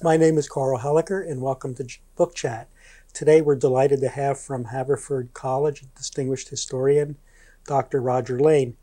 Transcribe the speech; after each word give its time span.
My 0.00 0.16
name 0.16 0.38
is 0.38 0.48
Carl 0.48 0.78
Helliker, 0.78 1.28
and 1.28 1.42
welcome 1.42 1.74
to 1.74 1.98
Book 2.14 2.32
Chat. 2.32 2.68
Today, 3.12 3.40
we're 3.40 3.56
delighted 3.56 4.00
to 4.00 4.08
have 4.08 4.38
from 4.38 4.66
Haverford 4.66 5.34
College 5.34 5.82
a 5.82 5.86
distinguished 5.86 6.50
historian 6.50 7.16
Dr. 7.66 8.00
Roger 8.00 8.38
Lane. 8.38 8.76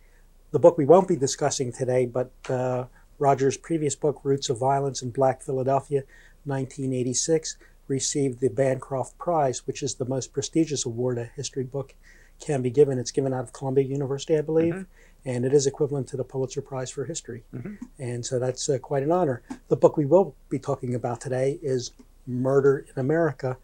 The 0.51 0.59
book 0.59 0.77
we 0.77 0.83
won't 0.83 1.07
be 1.07 1.15
discussing 1.15 1.71
today, 1.71 2.05
but 2.05 2.31
uh, 2.49 2.85
Roger's 3.17 3.55
previous 3.55 3.95
book, 3.95 4.19
Roots 4.23 4.49
of 4.49 4.59
Violence 4.59 5.01
in 5.01 5.11
Black 5.11 5.41
Philadelphia, 5.41 6.03
1986, 6.43 7.55
received 7.87 8.41
the 8.41 8.49
Bancroft 8.49 9.17
Prize, 9.17 9.65
which 9.65 9.83
is 9.83 9.95
the 9.95 10.05
most 10.05 10.33
prestigious 10.33 10.85
award 10.85 11.17
a 11.17 11.31
history 11.37 11.63
book 11.63 11.95
can 12.41 12.61
be 12.61 12.69
given. 12.69 12.99
It's 12.99 13.11
given 13.11 13.33
out 13.33 13.45
of 13.45 13.53
Columbia 13.53 13.85
University, 13.85 14.37
I 14.37 14.41
believe. 14.41 14.73
Mm-hmm 14.73 14.91
and 15.25 15.43
it 15.43 15.53
is 15.53 15.65
equivalent 15.65 16.07
to 16.07 16.17
the 16.17 16.23
Pulitzer 16.23 16.61
Prize 16.61 16.91
for 16.91 17.03
History. 17.03 17.43
Mm-hmm. 17.53 17.73
And 17.99 18.25
so 18.25 18.39
that's 18.39 18.69
uh, 18.69 18.77
quite 18.77 19.03
an 19.03 19.11
honor. 19.11 19.41
The 19.69 19.75
book 19.75 19.97
we 19.97 20.05
will 20.05 20.35
be 20.49 20.59
talking 20.59 20.93
about 20.95 21.19
today 21.19 21.59
is 21.61 21.91
Murder 22.27 22.85
in 22.93 22.99
America 22.99 23.57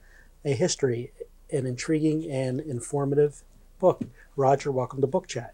A 0.43 0.53
History, 0.53 1.11
an 1.51 1.65
intriguing 1.65 2.29
and 2.31 2.59
informative 2.59 3.43
book. 3.79 4.01
Roger, 4.35 4.71
welcome 4.71 5.01
to 5.01 5.07
Book 5.07 5.27
Chat. 5.27 5.53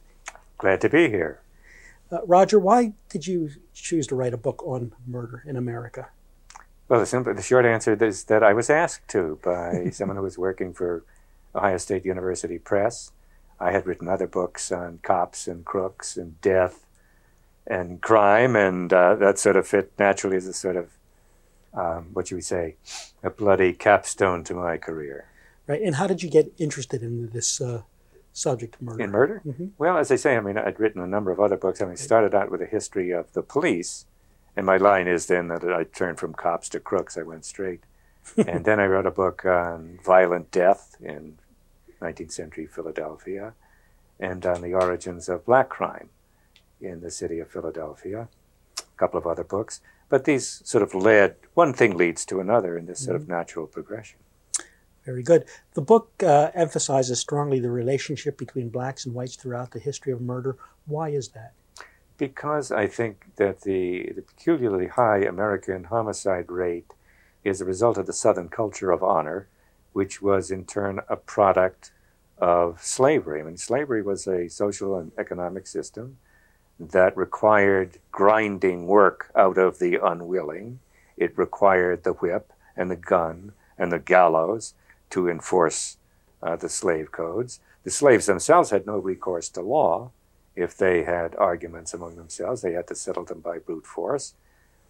Glad 0.57 0.81
to 0.81 0.89
be 0.89 1.09
here. 1.09 1.41
Uh, 2.09 2.19
Roger, 2.25 2.57
why 2.57 2.93
did 3.09 3.27
you 3.27 3.49
choose 3.73 4.07
to 4.07 4.15
write 4.15 4.33
a 4.33 4.37
book 4.37 4.63
on 4.65 4.93
murder 5.05 5.43
in 5.45 5.57
America? 5.57 6.07
Well, 6.87 7.01
the, 7.01 7.05
simple, 7.05 7.33
the 7.33 7.41
short 7.41 7.65
answer 7.65 8.01
is 8.01 8.23
that 8.25 8.43
I 8.43 8.53
was 8.53 8.69
asked 8.69 9.09
to 9.09 9.39
by 9.43 9.89
someone 9.91 10.15
who 10.15 10.23
was 10.23 10.37
working 10.37 10.73
for 10.73 11.03
Ohio 11.53 11.77
State 11.77 12.05
University 12.05 12.59
Press 12.59 13.11
I 13.59 13.71
had 13.71 13.87
written 13.87 14.07
other 14.07 14.27
books 14.27 14.71
on 14.71 14.99
cops 15.01 15.47
and 15.47 15.65
crooks 15.65 16.17
and 16.17 16.39
death 16.41 16.85
and 17.65 18.01
crime, 18.01 18.55
and 18.55 18.91
uh, 18.93 19.15
that 19.15 19.39
sort 19.39 19.55
of 19.55 19.67
fit 19.67 19.91
naturally 19.99 20.37
as 20.37 20.47
a 20.47 20.53
sort 20.53 20.77
of, 20.77 20.91
um, 21.73 22.09
what 22.13 22.31
you 22.31 22.37
would 22.37 22.45
say, 22.45 22.75
a 23.23 23.29
bloody 23.29 23.73
capstone 23.73 24.43
to 24.45 24.53
my 24.53 24.77
career. 24.77 25.25
Right. 25.67 25.81
And 25.81 25.95
how 25.95 26.07
did 26.07 26.23
you 26.23 26.29
get 26.29 26.53
interested 26.57 27.03
in 27.03 27.29
this 27.31 27.59
uh, 27.59 27.81
subject 28.31 28.75
of 28.75 28.81
murder? 28.83 29.03
In 29.03 29.11
murder? 29.11 29.41
Mm-hmm. 29.45 29.67
Well, 29.77 29.97
as 29.97 30.11
I 30.11 30.15
say, 30.15 30.37
I 30.37 30.39
mean, 30.39 30.57
I'd 30.57 30.79
written 30.79 31.01
a 31.01 31.07
number 31.07 31.31
of 31.31 31.39
other 31.39 31.57
books. 31.57 31.81
I 31.81 31.85
mean, 31.85 31.97
started 31.97 32.33
out 32.33 32.51
with 32.51 32.61
a 32.61 32.65
history 32.65 33.11
of 33.11 33.33
the 33.33 33.41
police, 33.41 34.05
and 34.55 34.65
my 34.65 34.77
line 34.77 35.07
is 35.07 35.25
then 35.25 35.49
that 35.49 35.63
I 35.65 35.83
turned 35.83 36.19
from 36.19 36.33
cops 36.33 36.69
to 36.69 36.79
crooks. 36.79 37.17
I 37.17 37.23
went 37.23 37.43
straight. 37.43 37.81
and 38.37 38.65
then 38.65 38.79
I 38.79 38.85
wrote 38.85 39.05
a 39.05 39.11
book 39.11 39.45
on 39.45 39.99
violent 40.03 40.51
death 40.51 40.95
in 41.01 41.37
19th 42.01 42.31
century 42.31 42.65
Philadelphia, 42.67 43.53
and 44.19 44.45
on 44.45 44.61
the 44.61 44.73
origins 44.73 45.29
of 45.29 45.45
black 45.45 45.69
crime 45.69 46.09
in 46.81 47.01
the 47.01 47.11
city 47.11 47.39
of 47.39 47.49
Philadelphia, 47.49 48.27
a 48.79 48.97
couple 48.97 49.17
of 49.17 49.27
other 49.27 49.43
books. 49.43 49.81
But 50.09 50.25
these 50.25 50.61
sort 50.63 50.83
of 50.83 50.95
led, 50.95 51.35
one 51.53 51.73
thing 51.73 51.97
leads 51.97 52.25
to 52.25 52.39
another 52.39 52.77
in 52.77 52.85
this 52.85 52.99
sort 52.99 53.15
mm-hmm. 53.15 53.23
of 53.23 53.29
natural 53.29 53.67
progression. 53.67 54.19
Very 55.05 55.23
good. 55.23 55.45
The 55.73 55.81
book 55.81 56.11
uh, 56.21 56.51
emphasizes 56.53 57.19
strongly 57.19 57.59
the 57.59 57.71
relationship 57.71 58.37
between 58.37 58.69
blacks 58.69 59.05
and 59.05 59.15
whites 59.15 59.35
throughout 59.35 59.71
the 59.71 59.79
history 59.79 60.11
of 60.11 60.19
murder. 60.19 60.57
Why 60.85 61.09
is 61.09 61.29
that? 61.29 61.53
Because 62.17 62.71
I 62.71 62.87
think 62.87 63.27
that 63.37 63.61
the, 63.61 64.11
the 64.15 64.21
peculiarly 64.21 64.87
high 64.87 65.19
American 65.19 65.85
homicide 65.85 66.51
rate 66.51 66.93
is 67.43 67.61
a 67.61 67.65
result 67.65 67.97
of 67.97 68.05
the 68.05 68.13
Southern 68.13 68.49
culture 68.49 68.91
of 68.91 69.01
honor 69.01 69.47
which 69.97 70.21
was 70.21 70.51
in 70.51 70.63
turn 70.63 71.01
a 71.09 71.15
product 71.15 71.89
of 72.37 72.79
slavery. 72.83 73.41
I 73.41 73.43
mean, 73.43 73.57
slavery 73.57 74.03
was 74.03 74.27
a 74.27 74.47
social 74.47 74.95
and 74.95 75.11
economic 75.17 75.65
system 75.65 76.17
that 76.79 77.17
required 77.17 77.97
grinding 78.11 78.85
work 78.85 79.31
out 79.35 79.57
of 79.57 79.79
the 79.79 79.95
unwilling. 79.95 80.79
It 81.17 81.35
required 81.35 82.03
the 82.03 82.13
whip 82.13 82.53
and 82.75 82.91
the 82.91 82.95
gun 82.95 83.53
and 83.75 83.91
the 83.91 83.97
gallows 83.97 84.75
to 85.09 85.27
enforce 85.27 85.97
uh, 86.43 86.55
the 86.57 86.69
slave 86.69 87.11
codes. 87.11 87.59
The 87.83 87.89
slaves 87.89 88.27
themselves 88.27 88.69
had 88.69 88.85
no 88.85 88.99
recourse 88.99 89.49
to 89.49 89.61
law. 89.61 90.11
If 90.55 90.77
they 90.77 91.05
had 91.05 91.35
arguments 91.37 91.95
among 91.95 92.17
themselves, 92.17 92.61
they 92.61 92.73
had 92.73 92.87
to 92.89 92.95
settle 92.95 93.25
them 93.25 93.39
by 93.39 93.57
brute 93.57 93.87
force. 93.87 94.35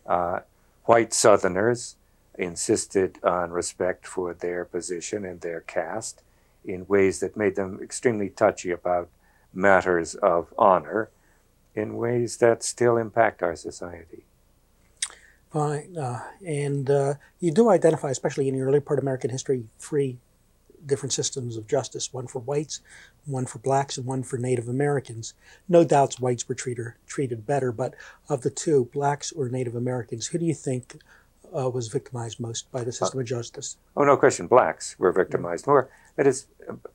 Uh, 0.05 0.41
white 0.83 1.13
Southerners 1.13 1.95
insisted 2.37 3.19
on 3.23 3.51
respect 3.51 4.05
for 4.07 4.33
their 4.33 4.65
position 4.65 5.25
and 5.25 5.41
their 5.41 5.61
caste 5.61 6.21
in 6.65 6.85
ways 6.87 7.19
that 7.19 7.37
made 7.37 7.55
them 7.55 7.79
extremely 7.81 8.29
touchy 8.29 8.71
about 8.71 9.09
matters 9.53 10.15
of 10.15 10.53
honor 10.57 11.09
in 11.73 11.95
ways 11.95 12.37
that 12.37 12.63
still 12.63 12.97
impact 12.97 13.41
our 13.41 13.55
society. 13.55 14.23
Fine. 15.51 15.97
Uh, 15.97 16.21
and 16.45 16.89
uh, 16.89 17.13
you 17.39 17.51
do 17.51 17.69
identify, 17.69 18.09
especially 18.09 18.47
in 18.47 18.55
the 18.55 18.61
early 18.61 18.79
part 18.79 18.99
of 18.99 19.03
American 19.03 19.29
history, 19.29 19.65
three 19.79 20.17
different 20.85 21.13
systems 21.13 21.57
of 21.57 21.67
justice 21.67 22.13
one 22.13 22.27
for 22.27 22.39
whites, 22.39 22.81
one 23.25 23.45
for 23.45 23.59
blacks, 23.59 23.97
and 23.97 24.05
one 24.05 24.23
for 24.23 24.37
Native 24.37 24.67
Americans. 24.67 25.33
No 25.67 25.83
doubts 25.83 26.19
whites 26.19 26.47
were 26.47 26.55
treated, 26.55 26.93
treated 27.07 27.45
better, 27.45 27.71
but 27.71 27.95
of 28.29 28.41
the 28.41 28.49
two, 28.49 28.85
blacks 28.93 29.31
or 29.31 29.49
Native 29.49 29.75
Americans, 29.75 30.27
who 30.27 30.37
do 30.37 30.45
you 30.45 30.53
think 30.53 31.01
uh, 31.55 31.69
was 31.69 31.87
victimized 31.87 32.39
most 32.39 32.71
by 32.71 32.83
the 32.83 32.91
system 32.91 33.19
of 33.19 33.25
justice? 33.25 33.77
Oh, 33.95 34.03
no 34.03 34.17
question. 34.17 34.47
Blacks 34.47 34.97
were 34.99 35.11
victimized 35.11 35.67
more. 35.67 35.89
That 36.15 36.27
is, 36.27 36.47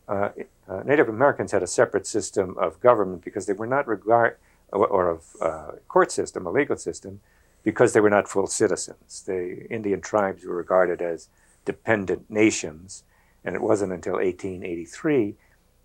uh, 0.09 0.31
uh, 0.69 0.83
Native 0.85 1.09
Americans 1.09 1.53
had 1.53 1.63
a 1.63 1.67
separate 1.67 2.07
system 2.07 2.57
of 2.59 2.81
government 2.81 3.25
because 3.25 3.47
they 3.47 3.53
were 3.53 3.67
not 3.67 3.87
regard 3.87 4.37
or, 4.73 4.87
or 4.87 5.11
of 5.11 5.25
uh, 5.41 5.73
court 5.89 6.11
system, 6.11 6.47
a 6.47 6.51
legal 6.51 6.77
system, 6.77 7.21
because 7.63 7.93
they 7.93 8.01
were 8.01 8.11
not 8.11 8.29
full 8.29 8.47
citizens. 8.47 9.23
The 9.23 9.67
Indian 9.71 10.01
tribes 10.01 10.45
were 10.45 10.57
regarded 10.57 11.01
as 11.01 11.29
dependent 11.65 12.29
nations, 12.31 13.05
and 13.45 13.55
it 13.55 13.63
wasn't 13.63 13.93
until 13.93 14.15
1883, 14.15 15.35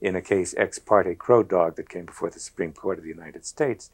in 0.02 0.16
a 0.16 0.22
case 0.22 0.54
ex 0.58 0.80
parte 0.80 1.16
Crow 1.16 1.44
Dog 1.44 1.76
that 1.76 1.90
came 1.90 2.06
before 2.06 2.30
the 2.30 2.40
Supreme 2.40 2.74
Court 2.74 2.98
of 2.98 3.04
the 3.04 3.10
United 3.10 3.46
States, 3.46 3.92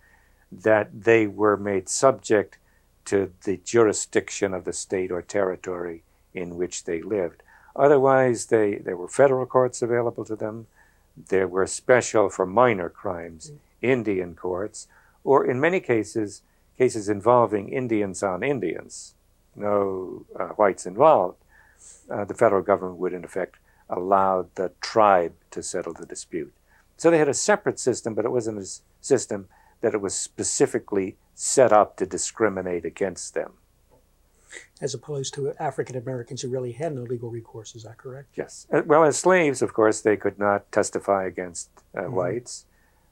that 0.51 0.89
they 1.03 1.27
were 1.27 1.57
made 1.57 1.89
subject 1.89 2.57
to 3.05 3.31
the 3.43 3.57
jurisdiction 3.57 4.53
of 4.53 4.65
the 4.65 4.73
state 4.73 5.11
or 5.11 5.21
territory 5.21 6.03
in 6.33 6.55
which 6.55 6.85
they 6.85 7.01
lived. 7.01 7.43
Otherwise, 7.75 8.47
they, 8.47 8.75
there 8.75 8.97
were 8.97 9.07
federal 9.07 9.45
courts 9.45 9.81
available 9.81 10.25
to 10.25 10.35
them. 10.35 10.67
There 11.15 11.47
were 11.47 11.67
special, 11.67 12.29
for 12.29 12.45
minor 12.45 12.89
crimes, 12.89 13.51
Indian 13.81 14.35
courts, 14.35 14.87
or 15.23 15.45
in 15.45 15.59
many 15.59 15.79
cases, 15.79 16.41
cases 16.77 17.09
involving 17.09 17.69
Indians 17.69 18.23
on 18.23 18.43
Indians, 18.43 19.13
no 19.55 20.25
uh, 20.39 20.49
whites 20.49 20.85
involved. 20.85 21.37
Uh, 22.09 22.25
the 22.25 22.33
federal 22.33 22.61
government 22.61 22.99
would, 22.99 23.13
in 23.13 23.23
effect, 23.23 23.57
allow 23.89 24.47
the 24.55 24.71
tribe 24.81 25.33
to 25.51 25.61
settle 25.61 25.93
the 25.93 26.05
dispute. 26.05 26.53
So 26.97 27.11
they 27.11 27.17
had 27.17 27.27
a 27.27 27.33
separate 27.33 27.79
system, 27.79 28.13
but 28.13 28.25
it 28.25 28.31
wasn't 28.31 28.59
a 28.59 28.67
system 29.01 29.47
that 29.83 29.93
it 29.93 30.01
was 30.01 30.15
specifically 30.15 31.17
set 31.35 31.73
up 31.73 31.97
to 31.97 32.05
discriminate 32.05 32.85
against 32.85 33.33
them. 33.33 33.51
As 34.81 34.93
opposed 34.93 35.33
to 35.33 35.53
African 35.59 35.97
Americans 35.97 36.41
who 36.41 36.47
really 36.47 36.71
had 36.71 36.95
no 36.95 37.01
legal 37.01 37.29
recourse, 37.29 37.75
is 37.75 37.83
that 37.83 37.97
correct? 37.97 38.29
Yes. 38.35 38.65
Uh, 38.71 38.83
well, 38.85 39.03
as 39.03 39.17
slaves, 39.17 39.61
of 39.61 39.73
course, 39.73 39.99
they 39.99 40.15
could 40.15 40.39
not 40.39 40.71
testify 40.71 41.25
against 41.25 41.69
uh, 41.95 42.01
mm-hmm. 42.01 42.13
whites. 42.13 42.65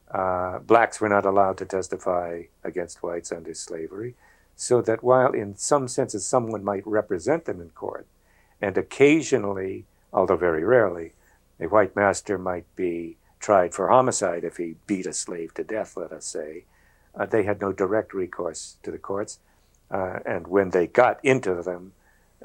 Uh, 0.10 0.60
blacks 0.60 1.02
were 1.02 1.10
not 1.10 1.26
allowed 1.26 1.58
to 1.58 1.66
testify 1.66 2.44
against 2.64 3.04
whites 3.04 3.34
under 3.34 3.54
slavery. 3.54 4.16
So 4.56 4.82
that 4.82 5.04
while 5.04 5.34
in 5.34 5.58
some 5.58 5.90
senses 5.90 6.26
someone 6.26 6.64
might 6.64 6.88
represent 6.88 7.46
them 7.46 7.60
in 7.60 7.72
court, 7.72 8.08
and 8.62 8.78
occasionally, 8.78 9.86
although 10.14 10.38
very 10.38 10.64
rarely, 10.64 11.14
a 11.60 11.68
white 11.68 11.98
master 11.98 12.38
might 12.38 12.74
be 12.78 13.18
tried 13.42 13.74
for 13.74 13.90
homicide 13.90 14.46
if 14.46 14.56
he 14.58 14.76
beat 14.88 15.06
a 15.06 15.14
slave 15.14 15.54
to 15.56 15.64
death, 15.66 15.98
let 15.98 16.14
us 16.14 16.26
say, 16.26 16.64
uh, 17.16 17.26
they 17.26 17.44
had 17.44 17.62
no 17.62 17.72
direct 17.72 18.14
recourse 18.14 18.78
to 18.84 18.92
the 18.92 18.98
courts. 18.98 19.40
Uh, 19.90 20.20
and 20.26 20.48
when 20.48 20.70
they 20.70 20.88
got 20.88 21.20
into 21.24 21.62
them, 21.62 21.94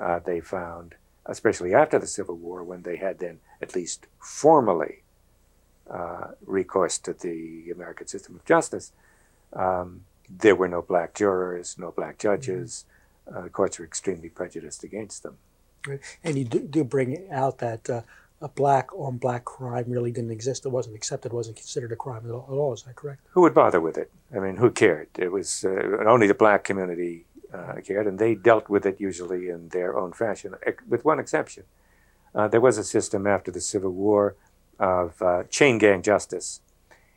uh, 0.00 0.18
they 0.18 0.40
found, 0.40 0.94
especially 1.24 1.72
after 1.74 1.98
the 1.98 2.06
Civil 2.06 2.36
War, 2.36 2.62
when 2.64 2.82
they 2.82 2.96
had 2.96 3.18
then 3.18 3.38
at 3.62 3.74
least 3.74 4.06
formally 4.18 5.02
uh, 5.88 6.28
recourse 6.44 6.98
to 6.98 7.12
the 7.12 7.70
American 7.70 8.06
system 8.06 8.34
of 8.34 8.44
justice, 8.44 8.92
um, 9.52 10.04
there 10.28 10.56
were 10.56 10.68
no 10.68 10.82
black 10.82 11.14
jurors, 11.14 11.76
no 11.78 11.92
black 11.92 12.18
judges. 12.18 12.84
Mm-hmm. 13.28 13.38
Uh, 13.38 13.42
the 13.42 13.50
courts 13.50 13.78
were 13.78 13.84
extremely 13.84 14.28
prejudiced 14.28 14.82
against 14.84 15.22
them. 15.22 15.38
And 16.24 16.36
you 16.36 16.44
do, 16.44 16.60
do 16.60 16.84
bring 16.84 17.30
out 17.30 17.58
that 17.58 17.88
uh, 17.88 18.02
a 18.40 18.48
black 18.48 18.92
on 18.94 19.16
black 19.16 19.44
crime 19.44 19.84
really 19.88 20.12
didn't 20.12 20.30
exist. 20.30 20.66
It 20.66 20.70
wasn't 20.70 20.96
accepted, 20.96 21.32
It 21.32 21.34
wasn't 21.34 21.56
considered 21.56 21.92
a 21.92 21.96
crime 21.96 22.22
at 22.24 22.30
all. 22.30 22.46
At 22.48 22.54
all. 22.54 22.72
Is 22.74 22.82
that 22.82 22.96
correct? 22.96 23.22
Who 23.30 23.40
would 23.42 23.54
bother 23.54 23.80
with 23.80 23.96
it? 23.96 24.10
I 24.34 24.38
mean, 24.38 24.56
who 24.56 24.70
cared? 24.70 25.08
It 25.18 25.32
was 25.32 25.64
uh, 25.64 26.04
only 26.06 26.26
the 26.26 26.34
black 26.34 26.64
community 26.64 27.26
uh, 27.52 27.74
cared, 27.84 28.06
and 28.06 28.18
they 28.18 28.34
dealt 28.34 28.68
with 28.68 28.84
it 28.84 29.00
usually 29.00 29.48
in 29.48 29.68
their 29.68 29.96
own 29.96 30.12
fashion, 30.12 30.54
with 30.88 31.04
one 31.04 31.18
exception. 31.18 31.64
Uh, 32.34 32.48
there 32.48 32.60
was 32.60 32.76
a 32.76 32.84
system 32.84 33.26
after 33.26 33.50
the 33.50 33.60
Civil 33.60 33.92
War 33.92 34.36
of 34.78 35.22
uh, 35.22 35.44
chain 35.44 35.78
gang 35.78 36.02
justice, 36.02 36.60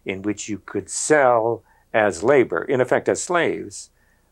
in 0.06 0.22
which 0.22 0.48
you 0.48 0.60
could 0.60 0.90
sell 0.90 1.64
as 1.94 2.24
labor, 2.24 2.64
in 2.64 2.80
effect 2.80 3.10
as 3.10 3.22
slaves, 3.22 3.90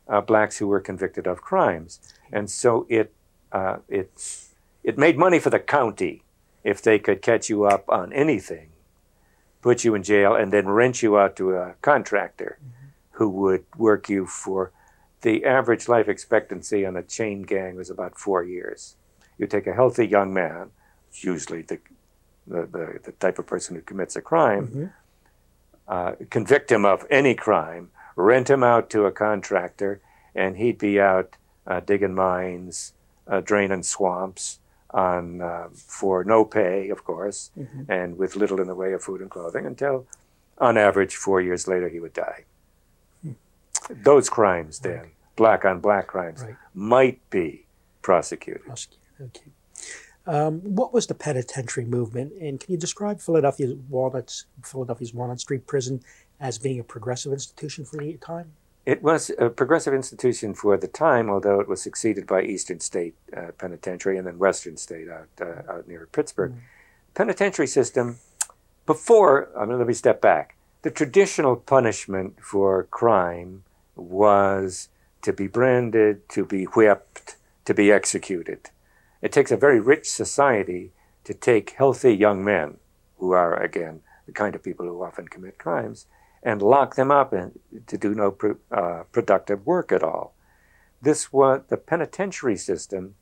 uh, 0.08 0.22
blacks 0.22 0.56
who 0.58 0.66
were 0.66 0.80
convicted 0.80 1.26
of 1.26 1.42
crimes. 1.42 2.00
And 2.32 2.50
so 2.50 2.86
it 2.88 3.12
uh, 3.52 3.78
it's, 3.88 4.54
it 4.84 4.98
made 4.98 5.18
money 5.18 5.38
for 5.38 5.50
the 5.50 5.58
county 5.58 6.22
if 6.64 6.82
they 6.82 6.98
could 6.98 7.22
catch 7.22 7.48
you 7.48 7.64
up 7.64 7.88
on 7.88 8.12
anything, 8.12 8.70
put 9.62 9.84
you 9.84 9.94
in 9.94 10.02
jail, 10.02 10.34
and 10.34 10.52
then 10.52 10.68
rent 10.68 11.02
you 11.02 11.18
out 11.18 11.36
to 11.36 11.54
a 11.54 11.74
contractor 11.82 12.58
mm-hmm. 12.60 12.86
who 13.12 13.28
would 13.28 13.64
work 13.76 14.08
you 14.08 14.26
for 14.26 14.72
the 15.22 15.44
average 15.44 15.88
life 15.88 16.08
expectancy 16.08 16.86
on 16.86 16.96
a 16.96 17.02
chain 17.02 17.42
gang 17.42 17.76
was 17.76 17.90
about 17.90 18.18
four 18.18 18.44
years. 18.44 18.96
You 19.36 19.46
take 19.46 19.66
a 19.66 19.74
healthy 19.74 20.06
young 20.06 20.32
man, 20.32 20.70
usually 21.12 21.62
the, 21.62 21.78
the, 22.46 22.66
the, 22.66 23.00
the 23.04 23.12
type 23.12 23.38
of 23.38 23.46
person 23.46 23.74
who 23.74 23.82
commits 23.82 24.14
a 24.16 24.20
crime, 24.20 24.68
mm-hmm. 24.68 24.86
uh, 25.88 26.12
convict 26.30 26.70
him 26.70 26.84
of 26.84 27.04
any 27.10 27.34
crime, 27.34 27.90
rent 28.14 28.50
him 28.50 28.62
out 28.62 28.90
to 28.90 29.06
a 29.06 29.12
contractor, 29.12 30.00
and 30.34 30.56
he'd 30.56 30.78
be 30.78 31.00
out 31.00 31.36
uh, 31.66 31.80
digging 31.80 32.14
mines, 32.14 32.92
uh, 33.26 33.40
draining 33.40 33.82
swamps 33.82 34.60
on 34.90 35.40
uh, 35.42 35.68
for 35.74 36.24
no 36.24 36.44
pay, 36.44 36.88
of 36.88 37.04
course, 37.04 37.50
mm-hmm. 37.58 37.90
and 37.90 38.16
with 38.16 38.36
little 38.36 38.60
in 38.60 38.66
the 38.66 38.74
way 38.74 38.92
of 38.92 39.02
food 39.02 39.20
and 39.20 39.30
clothing 39.30 39.66
until, 39.66 40.06
on 40.58 40.76
average, 40.78 41.14
four 41.16 41.40
years 41.40 41.68
later 41.68 41.88
he 41.88 42.00
would 42.00 42.14
die. 42.14 42.44
Hmm. 43.22 43.32
Those 43.90 44.30
crimes, 44.30 44.78
then, 44.78 44.98
okay. 44.98 45.10
black 45.36 45.64
on 45.64 45.80
black 45.80 46.06
crimes, 46.06 46.42
right. 46.42 46.56
might 46.74 47.30
be 47.30 47.66
prosecuted. 48.02 48.64
prosecuted. 48.64 48.98
Okay. 49.20 49.50
Um, 50.26 50.60
what 50.60 50.92
was 50.92 51.06
the 51.06 51.14
penitentiary 51.14 51.86
movement, 51.86 52.34
and 52.40 52.60
can 52.60 52.72
you 52.72 52.78
describe 52.78 53.20
Philadelphia's 53.20 53.74
Walnut, 53.88 54.42
Philadelphia's 54.62 55.14
Walnut 55.14 55.40
Street 55.40 55.66
Prison 55.66 56.02
as 56.38 56.58
being 56.58 56.78
a 56.78 56.84
progressive 56.84 57.32
institution 57.32 57.84
for 57.84 57.96
the 57.96 58.12
time? 58.18 58.52
It 58.88 59.02
was 59.02 59.30
a 59.38 59.50
progressive 59.50 59.92
institution 59.92 60.54
for 60.54 60.78
the 60.78 60.88
time, 60.88 61.28
although 61.28 61.60
it 61.60 61.68
was 61.68 61.82
succeeded 61.82 62.26
by 62.26 62.40
Eastern 62.40 62.80
State 62.80 63.14
uh, 63.36 63.48
Penitentiary 63.58 64.16
and 64.16 64.26
then 64.26 64.38
Western 64.38 64.78
State 64.78 65.10
out, 65.10 65.28
uh, 65.42 65.70
out 65.70 65.86
near 65.86 66.08
Pittsburgh. 66.10 66.52
Mm-hmm. 66.52 67.12
Penitentiary 67.12 67.66
system, 67.66 68.16
before, 68.86 69.50
I 69.54 69.66
mean, 69.66 69.76
let 69.76 69.86
me 69.86 69.92
step 69.92 70.22
back. 70.22 70.56
The 70.80 70.90
traditional 70.90 71.54
punishment 71.54 72.38
for 72.40 72.84
crime 72.84 73.64
was 73.94 74.88
to 75.20 75.34
be 75.34 75.48
branded, 75.48 76.26
to 76.30 76.46
be 76.46 76.64
whipped, 76.64 77.36
to 77.66 77.74
be 77.74 77.92
executed. 77.92 78.70
It 79.20 79.32
takes 79.32 79.50
a 79.50 79.58
very 79.58 79.80
rich 79.80 80.08
society 80.08 80.92
to 81.24 81.34
take 81.34 81.72
healthy 81.76 82.14
young 82.14 82.42
men, 82.42 82.78
who 83.18 83.32
are, 83.32 83.54
again, 83.62 84.00
the 84.24 84.32
kind 84.32 84.54
of 84.54 84.64
people 84.64 84.86
who 84.86 85.02
often 85.02 85.28
commit 85.28 85.58
crimes, 85.58 86.06
and 86.42 86.62
lock 86.62 86.94
them 86.94 87.10
up 87.10 87.32
and 87.32 87.58
to 87.86 87.98
do 87.98 88.14
no 88.14 88.36
uh, 88.70 89.02
productive 89.12 89.66
work 89.66 89.92
at 89.92 90.02
all. 90.02 90.34
This 91.00 91.32
was 91.32 91.62
the 91.68 91.76
penitentiary 91.76 92.56
system 92.56 93.14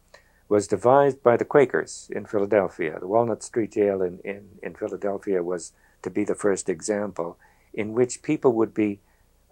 was 0.49 0.69
devised 0.69 1.23
by 1.23 1.37
the 1.37 1.45
Quakers 1.45 2.09
in 2.15 2.25
Philadelphia. 2.25 2.99
The 3.01 3.09
Walnut 3.09 3.43
Street 3.43 3.73
Jail 3.73 4.01
in, 4.01 4.21
in, 4.25 4.49
in 4.63 4.75
Philadelphia 4.75 5.43
was 5.43 5.73
to 6.03 6.11
be 6.11 6.25
the 6.25 6.35
first 6.35 6.69
example 6.69 7.37
in 7.75 7.93
which 7.93 8.23
people 8.23 8.53
would 8.53 8.73
be 8.73 9.01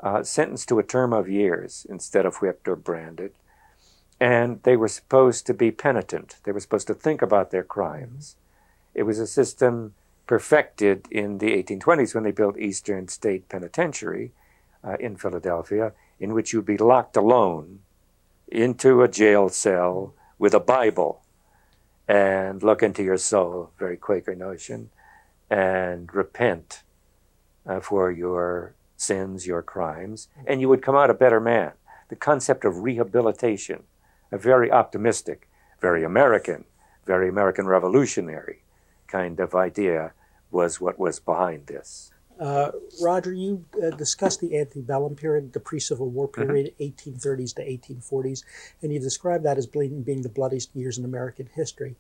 uh, 0.00 0.22
sentenced 0.22 0.68
to 0.68 0.78
a 0.78 0.84
term 0.84 1.12
of 1.12 1.28
years 1.28 1.86
instead 1.88 2.24
of 2.26 2.36
whipped 2.36 2.68
or 2.68 2.76
branded. 2.76 3.32
And 4.20 4.62
they 4.62 4.76
were 4.76 4.88
supposed 4.88 5.46
to 5.46 5.54
be 5.54 5.70
penitent. 5.70 6.36
They 6.44 6.52
were 6.52 6.60
supposed 6.60 6.86
to 6.86 6.94
think 6.94 7.22
about 7.22 7.50
their 7.50 7.64
crimes. 7.64 8.36
It 8.94 9.02
was 9.02 9.18
a 9.18 9.26
system 9.26 9.94
perfected 10.26 11.06
in 11.10 11.38
the 11.38 11.50
1820s 11.62 12.14
when 12.14 12.24
they 12.24 12.30
built 12.30 12.58
Eastern 12.58 13.08
State 13.08 13.48
Penitentiary 13.48 14.32
uh, 14.82 14.96
in 14.98 15.16
Philadelphia, 15.16 15.92
in 16.18 16.32
which 16.32 16.52
you'd 16.52 16.66
be 16.66 16.78
locked 16.78 17.16
alone 17.16 17.80
into 18.48 19.02
a 19.02 19.08
jail 19.08 19.48
cell 19.48 20.14
with 20.38 20.54
a 20.54 20.60
Bible 20.60 21.22
and 22.06 22.62
look 22.62 22.82
into 22.82 23.02
your 23.02 23.16
soul, 23.16 23.70
very 23.78 23.96
Quaker 23.96 24.34
notion, 24.34 24.90
and 25.50 26.12
repent 26.14 26.82
uh, 27.66 27.80
for 27.80 28.10
your 28.10 28.74
sins, 28.96 29.46
your 29.46 29.62
crimes, 29.62 30.28
and 30.46 30.60
you 30.60 30.68
would 30.68 30.82
come 30.82 30.94
out 30.94 31.10
a 31.10 31.14
better 31.14 31.40
man. 31.40 31.72
The 32.08 32.16
concept 32.16 32.64
of 32.64 32.82
rehabilitation, 32.82 33.84
a 34.30 34.38
very 34.38 34.70
optimistic, 34.70 35.48
very 35.80 36.04
American, 36.04 36.64
very 37.06 37.28
American 37.28 37.66
revolutionary 37.66 38.63
kind 39.14 39.38
of 39.38 39.54
idea 39.54 40.12
was 40.50 40.80
what 40.80 40.98
was 40.98 41.20
behind 41.20 41.66
this. 41.66 42.10
Uh, 42.40 42.72
Roger, 43.00 43.32
you 43.32 43.64
uh, 43.80 43.90
discussed 43.90 44.40
the 44.40 44.58
antebellum 44.58 45.14
period, 45.14 45.52
the 45.52 45.60
pre-Civil 45.60 46.08
War 46.08 46.28
mm-hmm. 46.28 46.42
period, 46.42 46.74
mm-hmm. 46.80 47.10
1830s 47.10 47.54
to 47.54 47.62
1840s, 47.62 48.42
and 48.82 48.92
you 48.92 48.98
described 48.98 49.44
that 49.44 49.56
as 49.56 49.66
being, 49.68 50.02
being 50.02 50.22
the 50.22 50.28
bloodiest 50.28 50.74
years 50.74 50.98
in 50.98 51.04
American 51.04 51.48
history. 51.54 51.94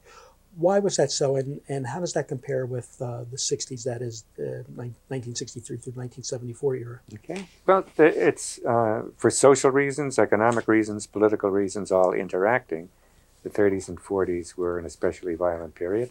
Why 0.56 0.78
was 0.80 0.96
that 0.96 1.10
so, 1.10 1.36
and, 1.36 1.60
and 1.68 1.86
how 1.86 2.00
does 2.00 2.12
that 2.14 2.26
compare 2.28 2.64
with 2.66 2.96
uh, 3.00 3.24
the 3.30 3.36
60s, 3.36 3.84
that 3.84 4.02
is, 4.02 4.24
1963 4.36 5.76
through 5.78 5.92
1974 5.92 6.76
era? 6.76 7.00
Okay. 7.14 7.46
Well, 7.66 7.84
it's 7.98 8.60
uh, 8.64 9.02
for 9.16 9.30
social 9.30 9.70
reasons, 9.70 10.18
economic 10.18 10.66
reasons, 10.68 11.06
political 11.06 11.50
reasons, 11.50 11.90
all 11.90 12.12
interacting. 12.12 12.88
The 13.42 13.50
30s 13.50 13.88
and 13.88 13.98
40s 14.00 14.56
were 14.56 14.78
an 14.78 14.86
especially 14.86 15.34
violent 15.34 15.74
period 15.74 16.10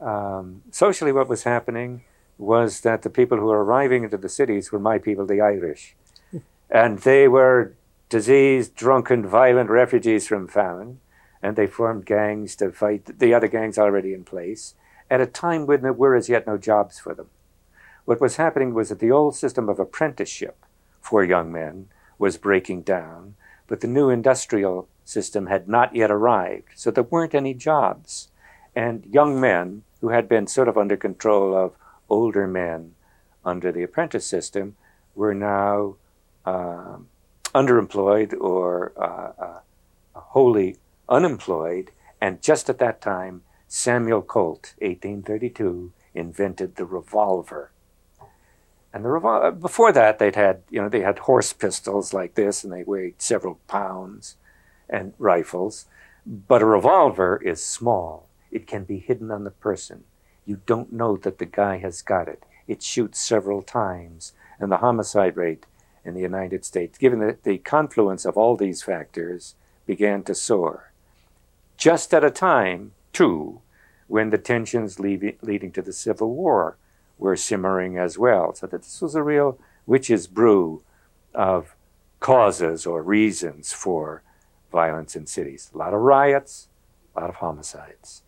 um, 0.00 0.62
socially, 0.70 1.12
what 1.12 1.28
was 1.28 1.42
happening 1.42 2.04
was 2.36 2.80
that 2.82 3.02
the 3.02 3.10
people 3.10 3.38
who 3.38 3.46
were 3.46 3.64
arriving 3.64 4.04
into 4.04 4.16
the 4.16 4.28
cities 4.28 4.70
were 4.70 4.78
my 4.78 4.98
people, 4.98 5.26
the 5.26 5.40
Irish. 5.40 5.96
and 6.70 7.00
they 7.00 7.26
were 7.26 7.74
diseased, 8.08 8.74
drunken, 8.74 9.26
violent 9.26 9.70
refugees 9.70 10.28
from 10.28 10.46
famine. 10.46 11.00
And 11.42 11.56
they 11.56 11.66
formed 11.66 12.06
gangs 12.06 12.56
to 12.56 12.72
fight 12.72 13.18
the 13.18 13.34
other 13.34 13.48
gangs 13.48 13.78
already 13.78 14.12
in 14.12 14.24
place 14.24 14.74
at 15.10 15.20
a 15.20 15.26
time 15.26 15.66
when 15.66 15.82
there 15.82 15.92
were 15.92 16.14
as 16.14 16.28
yet 16.28 16.46
no 16.46 16.58
jobs 16.58 16.98
for 16.98 17.14
them. 17.14 17.28
What 18.04 18.20
was 18.20 18.36
happening 18.36 18.74
was 18.74 18.88
that 18.88 19.00
the 19.00 19.10
old 19.10 19.36
system 19.36 19.68
of 19.68 19.78
apprenticeship 19.78 20.64
for 21.00 21.24
young 21.24 21.52
men 21.52 21.88
was 22.18 22.36
breaking 22.36 22.82
down, 22.82 23.36
but 23.66 23.80
the 23.80 23.86
new 23.86 24.10
industrial 24.10 24.88
system 25.04 25.46
had 25.46 25.68
not 25.68 25.94
yet 25.94 26.10
arrived, 26.10 26.68
so 26.74 26.90
there 26.90 27.04
weren't 27.04 27.34
any 27.34 27.54
jobs. 27.54 28.28
And 28.74 29.06
young 29.06 29.40
men 29.40 29.84
who 30.00 30.08
had 30.10 30.28
been 30.28 30.46
sort 30.46 30.68
of 30.68 30.78
under 30.78 30.96
control 30.96 31.56
of 31.56 31.74
older 32.08 32.46
men 32.46 32.94
under 33.44 33.72
the 33.72 33.82
apprentice 33.82 34.26
system 34.26 34.76
were 35.14 35.34
now 35.34 35.96
uh, 36.44 36.98
underemployed 37.54 38.34
or 38.40 38.92
uh, 38.96 39.42
uh, 39.42 39.60
wholly 40.14 40.76
unemployed. 41.08 41.90
And 42.20 42.42
just 42.42 42.68
at 42.68 42.78
that 42.78 43.00
time, 43.00 43.42
Samuel 43.66 44.22
Colt, 44.22 44.74
1832, 44.78 45.92
invented 46.14 46.76
the 46.76 46.84
revolver. 46.84 47.70
And 48.92 49.04
the 49.04 49.08
revolver, 49.08 49.50
before 49.52 49.92
that, 49.92 50.18
they'd 50.18 50.36
had, 50.36 50.62
you 50.70 50.80
know, 50.80 50.88
they 50.88 51.02
had 51.02 51.20
horse 51.20 51.52
pistols 51.52 52.14
like 52.14 52.34
this, 52.34 52.64
and 52.64 52.72
they 52.72 52.84
weighed 52.84 53.20
several 53.20 53.60
pounds, 53.68 54.36
and 54.88 55.12
rifles. 55.18 55.86
But 56.26 56.62
a 56.62 56.66
revolver 56.66 57.40
is 57.42 57.64
small 57.64 58.27
it 58.50 58.66
can 58.66 58.84
be 58.84 58.98
hidden 58.98 59.30
on 59.30 59.44
the 59.44 59.50
person. 59.50 60.04
You 60.46 60.60
don't 60.66 60.92
know 60.92 61.16
that 61.18 61.38
the 61.38 61.46
guy 61.46 61.78
has 61.78 62.02
got 62.02 62.28
it. 62.28 62.44
It 62.66 62.82
shoots 62.82 63.20
several 63.20 63.62
times. 63.62 64.32
And 64.58 64.72
the 64.72 64.78
homicide 64.78 65.36
rate 65.36 65.66
in 66.04 66.14
the 66.14 66.20
United 66.20 66.64
States, 66.64 66.98
given 66.98 67.18
the, 67.20 67.36
the 67.42 67.58
confluence 67.58 68.24
of 68.24 68.36
all 68.36 68.56
these 68.56 68.82
factors, 68.82 69.54
began 69.86 70.22
to 70.24 70.34
soar. 70.34 70.92
Just 71.76 72.12
at 72.14 72.24
a 72.24 72.30
time, 72.30 72.92
too, 73.12 73.60
when 74.06 74.30
the 74.30 74.38
tensions 74.38 74.98
leading 74.98 75.72
to 75.72 75.82
the 75.82 75.92
Civil 75.92 76.34
War 76.34 76.76
were 77.18 77.36
simmering 77.36 77.98
as 77.98 78.18
well. 78.18 78.54
So 78.54 78.66
that 78.66 78.82
this 78.82 79.02
was 79.02 79.14
a 79.14 79.22
real 79.22 79.58
witch's 79.86 80.26
brew 80.26 80.82
of 81.34 81.74
causes 82.20 82.86
or 82.86 83.02
reasons 83.02 83.72
for 83.72 84.22
violence 84.72 85.14
in 85.14 85.26
cities. 85.26 85.70
A 85.74 85.78
lot 85.78 85.94
of 85.94 86.00
riots, 86.00 86.68
a 87.14 87.20
lot 87.20 87.28
of 87.28 87.36
homicides. 87.36 88.22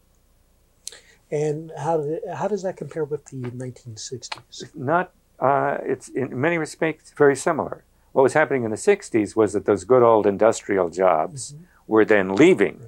And 1.30 1.72
how, 1.78 1.98
did 1.98 2.22
how 2.34 2.48
does 2.48 2.62
that 2.62 2.76
compare 2.76 3.04
with 3.04 3.26
the 3.26 3.36
1960s? 3.36 4.74
Not, 4.74 5.12
uh, 5.38 5.78
it's 5.82 6.08
in 6.08 6.40
many 6.40 6.58
respects 6.58 7.12
very 7.16 7.36
similar. 7.36 7.84
What 8.12 8.22
was 8.22 8.32
happening 8.32 8.64
in 8.64 8.70
the 8.70 8.76
60s 8.76 9.36
was 9.36 9.52
that 9.52 9.64
those 9.64 9.84
good 9.84 10.02
old 10.02 10.26
industrial 10.26 10.90
jobs 10.90 11.52
mm-hmm. 11.52 11.64
were 11.86 12.04
then 12.04 12.34
leaving 12.34 12.80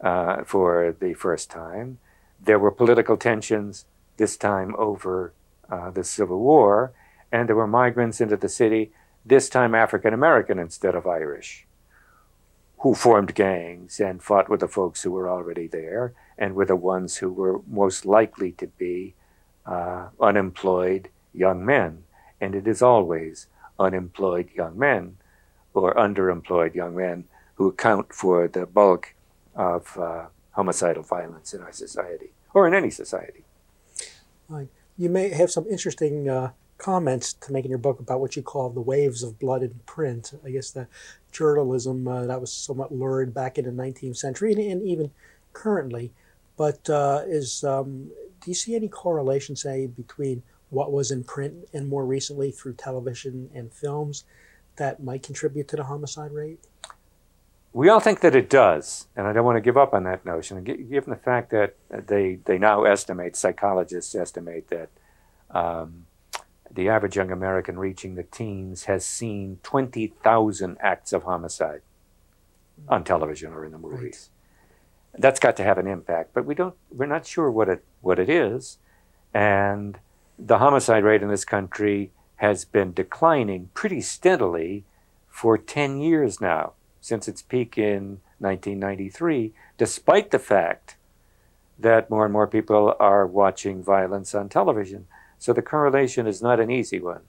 right. 0.00 0.38
uh, 0.40 0.44
for 0.44 0.96
the 0.98 1.14
first 1.14 1.50
time. 1.50 1.98
There 2.42 2.58
were 2.58 2.70
political 2.70 3.16
tensions, 3.16 3.84
this 4.16 4.36
time 4.36 4.74
over 4.78 5.32
uh, 5.70 5.90
the 5.90 6.04
Civil 6.04 6.40
War, 6.40 6.92
and 7.30 7.48
there 7.48 7.56
were 7.56 7.66
migrants 7.66 8.20
into 8.20 8.36
the 8.36 8.48
city, 8.48 8.92
this 9.24 9.48
time 9.48 9.74
African 9.74 10.14
American 10.14 10.58
instead 10.58 10.94
of 10.94 11.06
Irish, 11.06 11.66
who 12.84 12.94
formed 12.94 13.34
gangs 13.34 13.98
and 13.98 14.22
fought 14.22 14.50
with 14.50 14.60
the 14.60 14.68
folks 14.68 15.02
who 15.02 15.10
were 15.10 15.26
already 15.26 15.66
there 15.66 16.12
and 16.36 16.54
were 16.54 16.66
the 16.66 16.76
ones 16.76 17.16
who 17.16 17.32
were 17.32 17.58
most 17.66 18.04
likely 18.04 18.52
to 18.52 18.66
be 18.66 19.14
uh, 19.64 20.06
unemployed 20.20 21.08
young 21.32 21.64
men. 21.64 22.04
And 22.42 22.54
it 22.54 22.68
is 22.68 22.82
always 22.82 23.46
unemployed 23.78 24.50
young 24.54 24.78
men 24.78 25.16
or 25.72 25.94
underemployed 25.94 26.74
young 26.74 26.94
men 26.94 27.24
who 27.54 27.68
account 27.68 28.12
for 28.12 28.48
the 28.48 28.66
bulk 28.66 29.14
of 29.54 29.96
uh, 29.96 30.26
homicidal 30.50 31.04
violence 31.04 31.54
in 31.54 31.62
our 31.62 31.72
society 31.72 32.32
or 32.52 32.68
in 32.68 32.74
any 32.74 32.90
society. 32.90 33.44
You 34.98 35.08
may 35.08 35.30
have 35.30 35.50
some 35.50 35.66
interesting 35.70 36.28
uh, 36.28 36.50
comments 36.78 37.32
to 37.32 37.52
make 37.52 37.64
in 37.64 37.70
your 37.70 37.78
book 37.78 38.00
about 38.00 38.20
what 38.20 38.36
you 38.36 38.42
call 38.42 38.70
the 38.70 38.80
waves 38.80 39.22
of 39.22 39.38
blood 39.38 39.62
in 39.62 39.80
print. 39.86 40.32
I 40.44 40.50
guess 40.50 40.70
the 40.70 40.88
journalism 41.32 42.06
uh, 42.06 42.26
that 42.26 42.40
was 42.40 42.52
somewhat 42.52 42.92
lurid 42.92 43.32
back 43.32 43.58
in 43.58 43.64
the 43.64 43.70
19th 43.70 44.16
century 44.16 44.52
and, 44.52 44.60
and 44.60 44.82
even 44.82 45.10
currently. 45.52 46.12
But 46.56 46.88
uh, 46.88 47.22
is 47.26 47.64
um, 47.64 48.10
do 48.40 48.50
you 48.50 48.54
see 48.54 48.76
any 48.76 48.88
correlation, 48.88 49.56
say, 49.56 49.86
between 49.86 50.42
what 50.70 50.92
was 50.92 51.10
in 51.10 51.24
print 51.24 51.68
and 51.72 51.88
more 51.88 52.04
recently 52.04 52.50
through 52.50 52.74
television 52.74 53.50
and 53.54 53.72
films 53.72 54.24
that 54.76 55.02
might 55.02 55.22
contribute 55.22 55.68
to 55.68 55.76
the 55.76 55.84
homicide 55.84 56.32
rate? 56.32 56.60
We 57.72 57.88
all 57.88 58.00
think 58.00 58.20
that 58.20 58.36
it 58.36 58.48
does, 58.48 59.08
and 59.16 59.26
I 59.26 59.32
don't 59.32 59.44
want 59.44 59.56
to 59.56 59.60
give 59.60 59.76
up 59.76 59.94
on 59.94 60.04
that 60.04 60.24
notion. 60.24 60.62
Given 60.62 61.10
the 61.10 61.16
fact 61.16 61.50
that 61.50 61.74
they, 62.06 62.38
they 62.44 62.58
now 62.58 62.84
estimate, 62.84 63.34
psychologists 63.34 64.14
estimate 64.14 64.68
that 64.68 64.90
um, 65.50 66.06
the 66.74 66.88
average 66.88 67.16
young 67.16 67.30
American 67.30 67.78
reaching 67.78 68.14
the 68.14 68.22
teens 68.24 68.84
has 68.84 69.06
seen 69.06 69.58
20,000 69.62 70.76
acts 70.80 71.12
of 71.12 71.22
homicide 71.22 71.82
on 72.88 73.00
hmm. 73.00 73.04
television 73.04 73.52
or 73.52 73.64
in 73.64 73.72
the 73.72 73.78
movies. 73.78 74.30
Right. 75.12 75.20
That's 75.20 75.40
got 75.40 75.56
to 75.56 75.64
have 75.64 75.78
an 75.78 75.86
impact, 75.86 76.30
but 76.34 76.44
we 76.44 76.54
don't, 76.54 76.74
we're 76.90 77.06
not 77.06 77.26
sure 77.26 77.50
what 77.50 77.68
it, 77.68 77.84
what 78.00 78.18
it 78.18 78.28
is. 78.28 78.78
And 79.32 79.98
the 80.38 80.58
homicide 80.58 81.04
rate 81.04 81.22
in 81.22 81.28
this 81.28 81.44
country 81.44 82.10
has 82.36 82.64
been 82.64 82.92
declining 82.92 83.70
pretty 83.74 84.00
steadily 84.00 84.84
for 85.28 85.56
10 85.56 86.00
years 86.00 86.40
now 86.40 86.72
since 87.00 87.28
its 87.28 87.42
peak 87.42 87.78
in 87.78 88.20
1993, 88.38 89.52
despite 89.78 90.30
the 90.30 90.38
fact 90.38 90.96
that 91.78 92.10
more 92.10 92.24
and 92.24 92.32
more 92.32 92.46
people 92.46 92.94
are 92.98 93.26
watching 93.26 93.82
violence 93.82 94.34
on 94.34 94.48
television. 94.48 95.06
So 95.44 95.52
the 95.52 95.60
correlation 95.60 96.26
is 96.26 96.40
not 96.40 96.58
an 96.58 96.70
easy 96.70 96.98
one. 96.98 97.20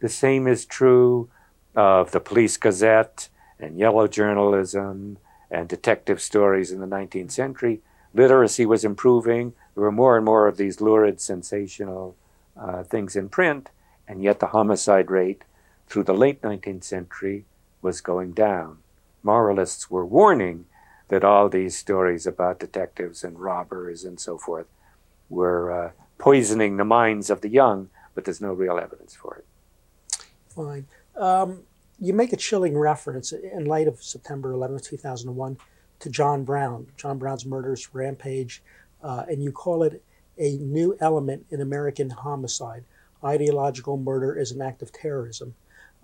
The 0.00 0.08
same 0.08 0.48
is 0.48 0.66
true 0.66 1.30
of 1.76 2.10
the 2.10 2.18
Police 2.18 2.56
Gazette 2.56 3.28
and 3.60 3.78
yellow 3.78 4.08
journalism 4.08 5.18
and 5.52 5.68
detective 5.68 6.20
stories 6.20 6.72
in 6.72 6.80
the 6.80 6.88
19th 6.88 7.30
century. 7.30 7.80
Literacy 8.12 8.66
was 8.66 8.84
improving. 8.84 9.52
There 9.76 9.84
were 9.84 9.92
more 9.92 10.16
and 10.16 10.24
more 10.24 10.48
of 10.48 10.56
these 10.56 10.80
lurid, 10.80 11.20
sensational 11.20 12.16
uh, 12.60 12.82
things 12.82 13.14
in 13.14 13.28
print, 13.28 13.70
and 14.08 14.20
yet 14.20 14.40
the 14.40 14.48
homicide 14.48 15.08
rate 15.08 15.44
through 15.86 16.02
the 16.02 16.12
late 16.12 16.42
19th 16.42 16.82
century 16.82 17.44
was 17.80 18.00
going 18.00 18.32
down 18.32 18.78
moralists 19.22 19.88
were 19.88 20.04
warning 20.04 20.66
that 21.06 21.22
all 21.22 21.48
these 21.48 21.78
stories 21.78 22.26
about 22.26 22.58
detectives 22.58 23.22
and 23.22 23.38
robbers 23.38 24.02
and 24.02 24.18
so 24.18 24.36
forth 24.36 24.66
were 25.28 25.72
uh, 25.72 25.90
poisoning 26.18 26.76
the 26.76 26.84
minds 26.84 27.30
of 27.30 27.40
the 27.40 27.48
young, 27.48 27.88
but 28.14 28.24
there's 28.24 28.40
no 28.40 28.52
real 28.52 28.78
evidence 28.78 29.14
for 29.14 29.36
it. 29.36 29.46
Fine. 30.48 30.86
Um, 31.16 31.62
you 32.00 32.12
make 32.12 32.32
a 32.32 32.36
chilling 32.36 32.76
reference 32.76 33.32
in 33.32 33.64
light 33.64 33.88
of 33.88 34.02
September 34.02 34.52
11, 34.52 34.80
2001, 34.80 35.56
to 36.00 36.10
John 36.10 36.44
Brown, 36.44 36.86
John 36.96 37.18
Brown's 37.18 37.46
murderous 37.46 37.94
rampage, 37.94 38.62
uh, 39.02 39.24
and 39.28 39.42
you 39.42 39.52
call 39.52 39.82
it 39.82 40.02
a 40.38 40.56
new 40.56 40.96
element 41.00 41.46
in 41.50 41.60
American 41.60 42.10
homicide. 42.10 42.84
Ideological 43.22 43.96
murder 43.96 44.36
is 44.36 44.50
an 44.50 44.60
act 44.60 44.82
of 44.82 44.92
terrorism. 44.92 45.54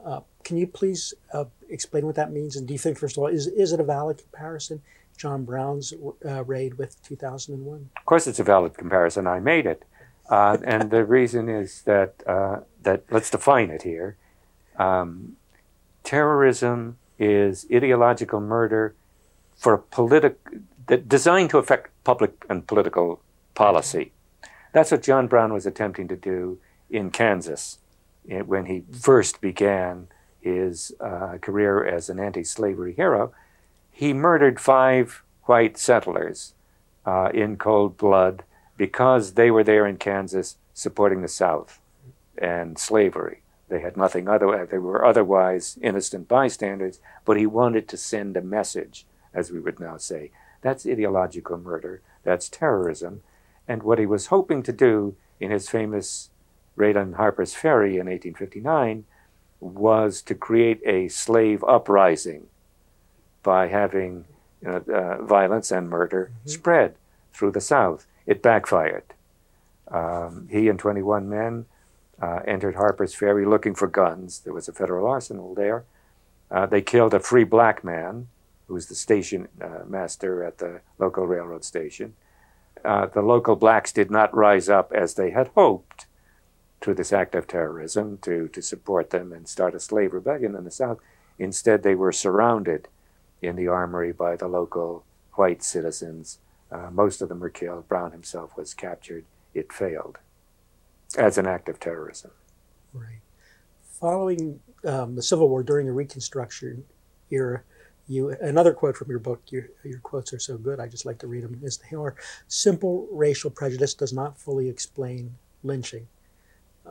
Uh, 0.05 0.21
can 0.45 0.57
you 0.57 0.67
please 0.67 1.13
uh, 1.35 1.45
explain 1.69 2.07
what 2.07 2.15
that 2.15 2.33
means? 2.33 2.57
And 2.57 2.67
do 2.67 2.73
you 2.73 2.79
think, 2.79 2.99
first 2.99 3.17
of 3.17 3.23
all, 3.23 3.29
is, 3.29 3.47
is 3.47 3.73
it 3.73 3.81
a 3.81 3.85
valid 3.85 4.19
comparison, 4.19 4.81
John 5.21 5.45
Brown's 5.45 5.93
uh, 6.25 6.45
raid 6.45 6.79
with 6.79 7.03
2001? 7.03 7.91
Of 7.95 8.05
course, 8.07 8.27
it's 8.27 8.39
a 8.39 8.45
valid 8.45 8.79
comparison. 8.79 9.27
I 9.27 9.39
made 9.39 9.67
it. 9.67 9.85
Uh, 10.31 10.57
and 10.65 10.91
the 10.91 11.05
reason 11.05 11.51
is 11.51 11.83
that, 11.83 12.23
uh, 12.27 12.61
that 12.83 13.05
let's 13.11 13.29
define 13.29 13.69
it 13.69 13.83
here. 13.83 14.17
Um, 14.79 15.37
terrorism 16.05 16.97
is 17.19 17.67
ideological 17.71 18.41
murder 18.41 18.95
for 19.57 19.77
politic, 19.77 20.39
designed 21.07 21.51
to 21.51 21.59
affect 21.59 21.91
public 22.03 22.47
and 22.49 22.67
political 22.67 23.21
policy. 23.55 24.13
That's 24.73 24.91
what 24.91 25.03
John 25.03 25.27
Brown 25.27 25.53
was 25.53 25.67
attempting 25.67 26.09
to 26.09 26.17
do 26.17 26.59
in 26.89 27.11
Kansas 27.11 27.79
when 28.25 28.67
he 28.67 28.85
first 28.91 29.43
began 29.43 30.09
his 30.41 30.93
uh, 30.99 31.37
career 31.43 31.85
as 31.85 32.09
an 32.09 32.19
anti 32.19 32.45
slavery 32.45 32.95
hero, 32.95 33.33
he 33.91 34.13
murdered 34.13 34.61
five 34.61 35.23
white 35.45 35.77
settlers 35.77 36.55
uh, 37.05 37.31
in 37.35 37.57
cold 37.57 37.97
blood 37.97 38.45
because 38.77 39.33
they 39.33 39.51
were 39.51 39.65
there 39.65 39.87
in 39.87 39.97
Kansas 39.97 40.57
supporting 40.73 41.23
the 41.23 41.29
South 41.29 41.81
and 42.39 42.79
slavery. 42.79 43.43
They 43.69 43.81
had 43.81 43.97
nothing 43.97 44.29
other, 44.29 44.67
they 44.67 44.79
were 44.79 45.05
otherwise 45.05 45.79
innocent 45.83 46.29
bystanders, 46.29 46.99
but 47.25 47.37
he 47.37 47.47
wanted 47.47 47.89
to 47.89 47.97
send 47.97 48.37
a 48.37 48.43
message, 48.43 49.07
as 49.33 49.51
we 49.51 49.61
would 49.61 49.79
now 49.79 49.97
say. 49.97 50.31
That's 50.63 50.87
ideological 50.87 51.59
murder, 51.59 52.03
that's 52.25 52.49
terrorism. 52.49 53.23
And 53.69 53.83
what 53.83 53.99
he 53.99 54.07
was 54.07 54.27
hoping 54.27 54.63
to 54.65 54.73
do 54.73 55.15
in 55.39 55.51
his 55.51 55.69
famous 55.69 56.31
raid 56.75 56.97
on 56.97 57.15
Harper's 57.15 57.55
Ferry 57.55 57.93
in 57.93 58.07
1859 58.07 59.05
was 59.61 60.23
to 60.23 60.35
create 60.35 60.81
a 60.85 61.09
slave 61.09 61.63
uprising 61.65 62.47
by 63.43 63.69
having 63.69 64.25
you 64.63 64.69
know, 64.69 64.85
uh, 64.93 65.23
violence 65.25 65.71
and 65.71 65.89
murder 65.89 66.31
mm-hmm. 66.33 66.49
spread 66.49 66.95
through 67.33 67.53
the 67.53 67.61
South. 67.61 68.07
It 68.27 68.43
backfired. 68.43 69.05
Um, 69.89 70.49
he 70.51 70.69
and 70.69 70.79
21 70.79 71.29
men 71.29 71.67
uh, 72.21 72.41
entered 72.47 72.77
Harper's 72.77 73.15
Ferry 73.15 73.45
looking 73.45 73.75
for 73.75 73.89
guns. 73.89 74.41
There 74.41 74.53
was 74.53 74.69
a 74.69 74.73
federal 74.73 75.07
arsenal 75.07 75.55
there. 75.55 75.85
Uh, 76.51 76.67
they 76.67 76.83
killed 76.83 77.15
a 77.15 77.21
free 77.21 77.45
black 77.45 77.83
man 77.83 78.29
who 78.67 78.75
was 78.75 78.87
the 78.87 78.95
station 78.95 79.49
uh, 79.61 79.85
master 79.87 80.45
at 80.45 80.59
the 80.59 80.81
local 80.99 81.27
railroad 81.27 81.65
station. 81.65 82.15
Uh, 82.85 83.07
the 83.07 83.23
local 83.23 83.57
blacks 83.57 83.93
did 83.93 84.11
not 84.11 84.35
rise 84.35 84.69
up 84.69 84.93
as 84.93 85.15
they 85.15 85.31
had 85.31 85.49
hoped 85.55 86.07
to 86.81 86.95
this 86.95 87.13
act 87.13 87.35
of 87.35 87.47
terrorism 87.47 88.19
to, 88.23 88.49
to 88.49 88.63
support 88.63 89.11
them 89.11 89.33
and 89.33 89.49
start 89.49 89.75
a 89.75 89.81
slave 89.81 90.13
rebellion 90.13 90.55
in 90.55 90.65
the 90.65 90.71
South. 90.71 90.99
Instead, 91.39 91.83
they 91.83 91.95
were 91.95 92.13
surrounded 92.13 92.89
in 93.43 93.57
the 93.57 93.69
armory 93.69 94.13
by 94.13 94.37
the 94.37 94.49
local 94.49 95.05
white 95.35 95.63
citizens. 95.63 96.39
Uh, 96.71 96.89
most 96.91 97.21
of 97.21 97.29
them 97.29 97.41
were 97.41 97.51
killed. 97.51 97.89
Brown 97.89 98.13
himself 98.13 98.57
was 98.57 98.75
captured. 98.75 99.25
It 99.55 99.73
failed 99.73 100.19
as 101.19 101.39
an 101.39 101.47
act 101.47 101.69
of 101.69 101.81
terrorism. 101.81 102.31
Right. 102.93 103.21
Following 103.83 104.61
um, 104.85 105.17
the 105.17 105.23
Civil 105.23 105.49
War 105.49 105.63
during 105.63 105.87
the 105.87 105.93
Reconstruction 105.93 106.85
era, 107.31 107.63
you 108.09 108.31
another 108.41 108.73
quote 108.73 108.97
from 108.97 109.09
your 109.09 109.19
book. 109.19 109.41
Your 109.51 109.69
your 109.85 110.01
quotes 110.01 110.33
are 110.33 110.39
so 110.39 110.57
good. 110.57 110.81
I 110.81 110.89
just 110.89 111.07
like 111.07 111.19
to 111.19 111.27
read 111.27 111.45
them. 111.45 111.61
Is 111.63 111.79
the 111.79 112.13
simple 112.49 113.07
racial 113.13 113.51
prejudice 113.51 113.95
does 113.95 114.13
not 114.13 114.39
fully 114.39 114.69
explain 114.69 115.37
lynching. 115.63 116.09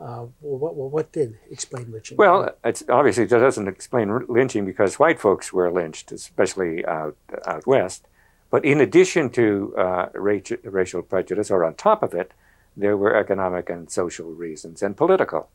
Uh, 0.00 0.26
what, 0.40 0.74
what 0.74 1.12
did 1.12 1.38
explain 1.50 1.92
lynching? 1.92 2.16
Well, 2.16 2.54
it's 2.64 2.82
obviously 2.88 3.24
it 3.24 3.30
doesn't 3.30 3.68
explain 3.68 4.24
lynching 4.28 4.64
because 4.64 4.98
white 4.98 5.20
folks 5.20 5.52
were 5.52 5.70
lynched, 5.70 6.10
especially 6.10 6.86
out, 6.86 7.16
out 7.46 7.66
west. 7.66 8.06
But 8.50 8.64
in 8.64 8.80
addition 8.80 9.28
to 9.30 9.74
uh, 9.76 10.06
racial 10.14 11.02
prejudice, 11.02 11.50
or 11.50 11.64
on 11.64 11.74
top 11.74 12.02
of 12.02 12.14
it, 12.14 12.32
there 12.76 12.96
were 12.96 13.14
economic 13.14 13.68
and 13.68 13.90
social 13.90 14.30
reasons 14.30 14.82
and 14.82 14.96
political. 14.96 15.50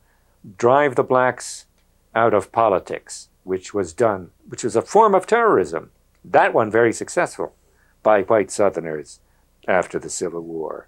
Drive 0.56 0.94
the 0.94 1.02
blacks 1.02 1.66
out 2.14 2.32
of 2.32 2.52
politics, 2.52 3.28
which 3.42 3.74
was 3.74 3.92
done, 3.92 4.30
which 4.48 4.62
was 4.62 4.76
a 4.76 4.82
form 4.82 5.14
of 5.14 5.26
terrorism. 5.26 5.90
That 6.24 6.54
one 6.54 6.70
very 6.70 6.92
successful 6.92 7.54
by 8.02 8.22
white 8.22 8.50
Southerners 8.50 9.18
after 9.66 9.98
the 9.98 10.10
Civil 10.10 10.42
War 10.42 10.86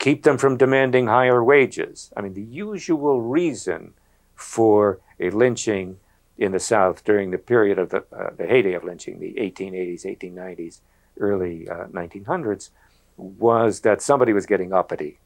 keep 0.00 0.22
them 0.22 0.38
from 0.38 0.56
demanding 0.56 1.06
higher 1.06 1.44
wages. 1.44 2.10
I 2.16 2.22
mean, 2.22 2.34
the 2.34 2.42
usual 2.42 3.20
reason 3.20 3.92
for 4.34 4.98
a 5.20 5.30
lynching 5.30 5.98
in 6.38 6.52
the 6.52 6.58
South 6.58 7.04
during 7.04 7.30
the 7.30 7.38
period 7.38 7.78
of 7.78 7.90
the, 7.90 8.02
uh, 8.10 8.30
the 8.36 8.46
heyday 8.46 8.72
of 8.72 8.82
lynching, 8.82 9.20
the 9.20 9.34
1880s, 9.34 10.06
1890s, 10.06 10.80
early 11.18 11.68
uh, 11.68 11.86
1900s, 11.88 12.70
was 13.18 13.80
that 13.80 14.00
somebody 14.00 14.32
was 14.32 14.46
getting 14.46 14.72
uppity. 14.72 15.18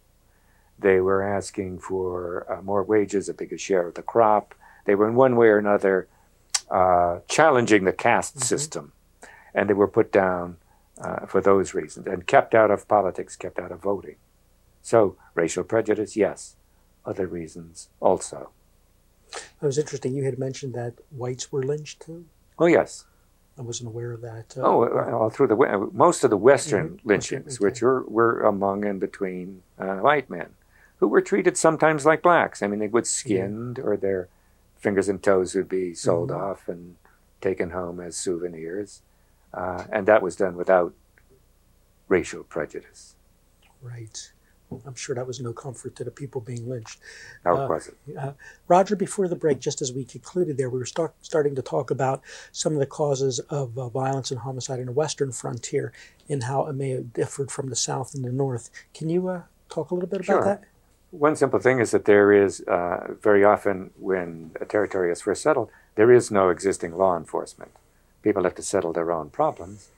They 0.76 1.00
were 1.00 1.22
asking 1.22 1.78
for 1.78 2.44
uh, 2.52 2.60
more 2.60 2.82
wages, 2.82 3.28
a 3.28 3.34
bigger 3.34 3.56
share 3.56 3.86
of 3.86 3.94
the 3.94 4.02
crop. 4.02 4.56
They 4.86 4.96
were, 4.96 5.08
in 5.08 5.14
one 5.14 5.36
way 5.36 5.46
or 5.46 5.58
another, 5.58 6.08
uh, 6.68 7.20
challenging 7.28 7.84
the 7.84 7.92
caste 7.92 8.34
mm-hmm. 8.34 8.44
system. 8.44 8.92
And 9.54 9.70
they 9.70 9.74
were 9.74 9.86
put 9.86 10.10
down 10.10 10.56
uh, 11.00 11.26
for 11.26 11.40
those 11.40 11.74
reasons 11.74 12.08
and 12.08 12.26
kept 12.26 12.56
out 12.56 12.72
of 12.72 12.88
politics, 12.88 13.36
kept 13.36 13.60
out 13.60 13.70
of 13.70 13.80
voting. 13.80 14.16
So, 14.84 15.16
racial 15.34 15.64
prejudice, 15.64 16.14
yes. 16.14 16.56
Other 17.06 17.26
reasons 17.26 17.88
also. 18.00 18.50
It 19.32 19.64
was 19.64 19.78
interesting. 19.78 20.14
You 20.14 20.24
had 20.24 20.38
mentioned 20.38 20.74
that 20.74 20.92
whites 21.10 21.50
were 21.50 21.62
lynched 21.62 22.02
too. 22.02 22.26
Oh, 22.58 22.66
yes. 22.66 23.06
I 23.58 23.62
wasn't 23.62 23.88
aware 23.88 24.12
of 24.12 24.20
that. 24.20 24.54
Uh, 24.58 24.60
oh, 24.60 24.86
all 25.14 25.30
through 25.30 25.46
the 25.46 25.88
most 25.90 26.22
of 26.22 26.28
the 26.28 26.36
Western 26.36 26.90
mm-hmm. 26.90 27.08
lynchings, 27.08 27.56
okay. 27.56 27.64
which 27.64 27.80
were, 27.80 28.04
were 28.06 28.42
among 28.42 28.84
and 28.84 29.00
between 29.00 29.62
uh, 29.78 29.96
white 29.96 30.28
men, 30.28 30.50
who 30.98 31.08
were 31.08 31.22
treated 31.22 31.56
sometimes 31.56 32.04
like 32.04 32.20
blacks. 32.20 32.62
I 32.62 32.66
mean, 32.66 32.78
they 32.78 32.88
would 32.88 33.06
skinned, 33.06 33.78
or 33.78 33.96
their 33.96 34.28
fingers 34.76 35.08
and 35.08 35.22
toes 35.22 35.54
would 35.54 35.68
be 35.68 35.94
sold 35.94 36.28
mm-hmm. 36.28 36.42
off 36.42 36.68
and 36.68 36.96
taken 37.40 37.70
home 37.70 38.00
as 38.00 38.16
souvenirs, 38.16 39.00
uh, 39.54 39.84
and 39.90 40.06
that 40.06 40.20
was 40.20 40.36
done 40.36 40.56
without 40.56 40.92
racial 42.08 42.44
prejudice. 42.44 43.14
Right. 43.80 44.30
I'm 44.86 44.94
sure 44.94 45.14
that 45.14 45.26
was 45.26 45.40
no 45.40 45.52
comfort 45.52 45.94
to 45.96 46.04
the 46.04 46.10
people 46.10 46.40
being 46.40 46.68
lynched. 46.68 46.98
How 47.44 47.56
uh, 47.56 47.74
it? 47.74 48.16
Uh, 48.16 48.32
Roger, 48.68 48.96
before 48.96 49.28
the 49.28 49.36
break, 49.36 49.60
just 49.60 49.82
as 49.82 49.92
we 49.92 50.04
concluded 50.04 50.56
there, 50.56 50.70
we 50.70 50.78
were 50.78 50.86
start, 50.86 51.14
starting 51.20 51.54
to 51.54 51.62
talk 51.62 51.90
about 51.90 52.22
some 52.52 52.72
of 52.72 52.78
the 52.78 52.86
causes 52.86 53.38
of 53.50 53.78
uh, 53.78 53.88
violence 53.88 54.30
and 54.30 54.40
homicide 54.40 54.80
in 54.80 54.86
the 54.86 54.92
Western 54.92 55.32
frontier 55.32 55.92
and 56.28 56.44
how 56.44 56.66
it 56.66 56.74
may 56.74 56.90
have 56.90 57.12
differed 57.12 57.50
from 57.50 57.68
the 57.68 57.76
South 57.76 58.14
and 58.14 58.24
the 58.24 58.32
North. 58.32 58.70
Can 58.94 59.08
you 59.08 59.28
uh, 59.28 59.42
talk 59.68 59.90
a 59.90 59.94
little 59.94 60.08
bit 60.08 60.24
sure. 60.24 60.38
about 60.38 60.60
that? 60.60 60.68
One 61.10 61.36
simple 61.36 61.60
thing 61.60 61.78
is 61.78 61.92
that 61.92 62.06
there 62.06 62.32
is 62.32 62.60
uh, 62.62 63.14
very 63.22 63.44
often 63.44 63.90
when 63.96 64.50
a 64.60 64.64
territory 64.64 65.12
is 65.12 65.22
first 65.22 65.42
settled, 65.42 65.70
there 65.94 66.10
is 66.10 66.30
no 66.30 66.48
existing 66.48 66.96
law 66.96 67.16
enforcement. 67.16 67.70
People 68.22 68.42
have 68.44 68.56
to 68.56 68.62
settle 68.62 68.92
their 68.92 69.12
own 69.12 69.30
problems. 69.30 69.90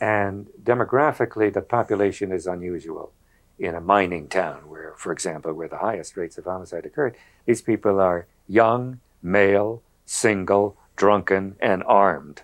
And 0.00 0.48
demographically, 0.60 1.52
the 1.52 1.60
population 1.60 2.32
is 2.32 2.46
unusual 2.46 3.12
in 3.58 3.74
a 3.74 3.80
mining 3.80 4.28
town, 4.28 4.68
where, 4.68 4.94
for 4.96 5.12
example, 5.12 5.52
where 5.52 5.68
the 5.68 5.78
highest 5.78 6.16
rates 6.16 6.36
of 6.38 6.44
homicide 6.44 6.84
occurred, 6.84 7.16
these 7.46 7.62
people 7.62 8.00
are 8.00 8.26
young, 8.46 9.00
male, 9.22 9.82
single, 10.04 10.76
drunken, 10.94 11.56
and 11.60 11.82
armed. 11.84 12.42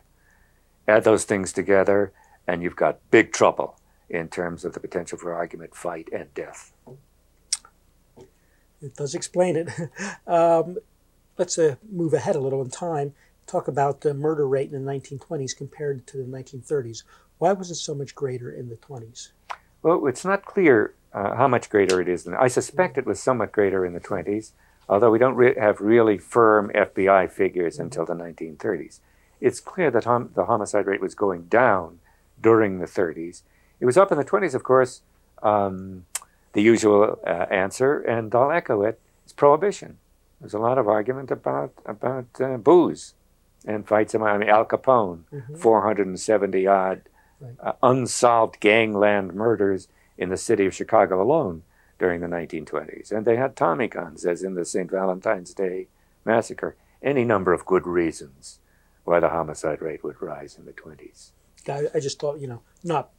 Add 0.89 1.05
those 1.05 1.25
things 1.25 1.53
together, 1.53 2.13
and 2.47 2.63
you've 2.63 2.77
got 2.77 2.99
big 3.11 3.33
trouble 3.33 3.79
in 4.09 4.29
terms 4.29 4.65
of 4.65 4.75
the 4.75 4.81
potential 4.81 5.19
for 5.19 5.33
argument, 5.33 5.75
fight, 5.75 6.09
and 6.13 6.33
death. 6.35 6.73
It 8.81 8.97
does 8.97 9.15
explain 9.15 9.57
it. 9.57 9.69
um, 10.27 10.77
let's 11.39 11.59
uh, 11.59 11.77
move 11.91 12.15
ahead 12.15 12.37
a 12.37 12.41
little 12.41 12.63
in 12.63 12.71
time. 12.71 13.15
Talk 13.47 13.69
about 13.69 14.01
the 14.01 14.15
murder 14.15 14.47
rate 14.47 14.73
in 14.73 14.85
the 14.85 14.91
1920s 14.91 15.57
compared 15.57 16.07
to 16.09 16.17
the 16.17 16.25
1930s. 16.25 17.05
Why 17.39 17.53
was 17.53 17.71
it 17.71 17.77
so 17.77 17.95
much 17.95 18.15
greater 18.15 18.51
in 18.51 18.69
the 18.69 18.77
20s? 18.77 19.31
Well, 19.83 20.07
it's 20.07 20.25
not 20.25 20.45
clear 20.45 20.95
uh, 21.15 21.35
how 21.37 21.49
much 21.49 21.71
greater 21.71 22.01
it 22.01 22.09
is. 22.09 22.25
Than, 22.25 22.35
I 22.35 22.49
suspect 22.49 22.99
it 22.99 23.07
was 23.07 23.21
somewhat 23.21 23.53
greater 23.53 23.85
in 23.85 23.93
the 23.93 24.01
20s, 24.01 24.53
although 24.89 25.11
we 25.11 25.19
don't 25.19 25.35
re- 25.35 25.59
have 25.59 25.81
really 25.81 26.19
firm 26.19 26.71
FBI 26.75 27.31
figures 27.31 27.79
until 27.79 28.05
the 28.05 28.15
1930s. 28.15 29.01
It's 29.41 29.61
clear 29.61 29.91
that 29.91 30.05
hom- 30.05 30.31
the 30.35 30.47
homicide 30.47 30.87
rate 30.87 31.01
was 31.01 31.15
going 31.15 31.45
down 31.45 31.99
during 32.41 32.79
the 32.79 32.87
30s. 32.87 33.43
It 33.81 33.87
was 33.87 33.97
up 33.97 34.13
in 34.13 34.19
the 34.19 34.25
20s, 34.25 34.55
of 34.55 34.63
course. 34.63 35.03
Um, 35.43 36.07
the 36.53 36.63
usual 36.63 37.19
uh, 37.27 37.47
answer, 37.51 38.01
and 38.01 38.35
I'll 38.35 38.53
echo 38.53 38.83
it: 38.83 38.89
it, 38.89 39.01
is 39.27 39.33
prohibition. 39.33 39.99
There's 40.41 40.55
a 40.55 40.59
lot 40.59 40.79
of 40.79 40.87
argument 40.87 41.31
about 41.31 41.73
about 41.87 42.27
uh, 42.41 42.59
booze 42.59 43.15
and 43.67 43.87
fights. 43.87 44.15
I 44.15 44.39
mean, 44.39 44.49
Al 44.49 44.67
Capone, 44.67 45.25
mm-hmm. 45.33 45.57
470 45.57 46.67
odd 46.67 47.03
right. 47.41 47.55
uh, 47.61 47.73
unsolved 47.83 48.61
gangland 48.61 49.35
murders 49.35 49.89
in 50.23 50.29
the 50.29 50.37
city 50.37 50.67
of 50.67 50.75
Chicago 50.75 51.21
alone 51.21 51.63
during 51.99 52.21
the 52.21 52.27
1920s. 52.27 53.11
And 53.11 53.27
they 53.27 53.37
had 53.37 53.57
Tommy 53.57 53.89
guns, 53.89 54.25
as 54.25 54.43
in 54.43 54.55
the 54.55 54.65
St. 54.65 54.91
Valentine's 54.91 55.53
Day 55.53 55.89
massacre. 56.25 56.77
Any 57.03 57.25
number 57.25 57.53
of 57.53 57.67
good 57.67 57.87
reasons 57.87 58.61
why 59.05 59.19
the 59.19 59.31
homicide 59.31 59.83
rate 59.83 60.05
would 60.05 60.23
rise 60.23 60.57
in 60.57 60.65
the 60.65 60.73
20s. 60.73 61.33
I, 61.69 61.97
I 61.97 62.01
just 62.01 62.21
thought, 62.21 62.39
you 62.39 62.47
know, 62.47 62.63
not 62.85 63.11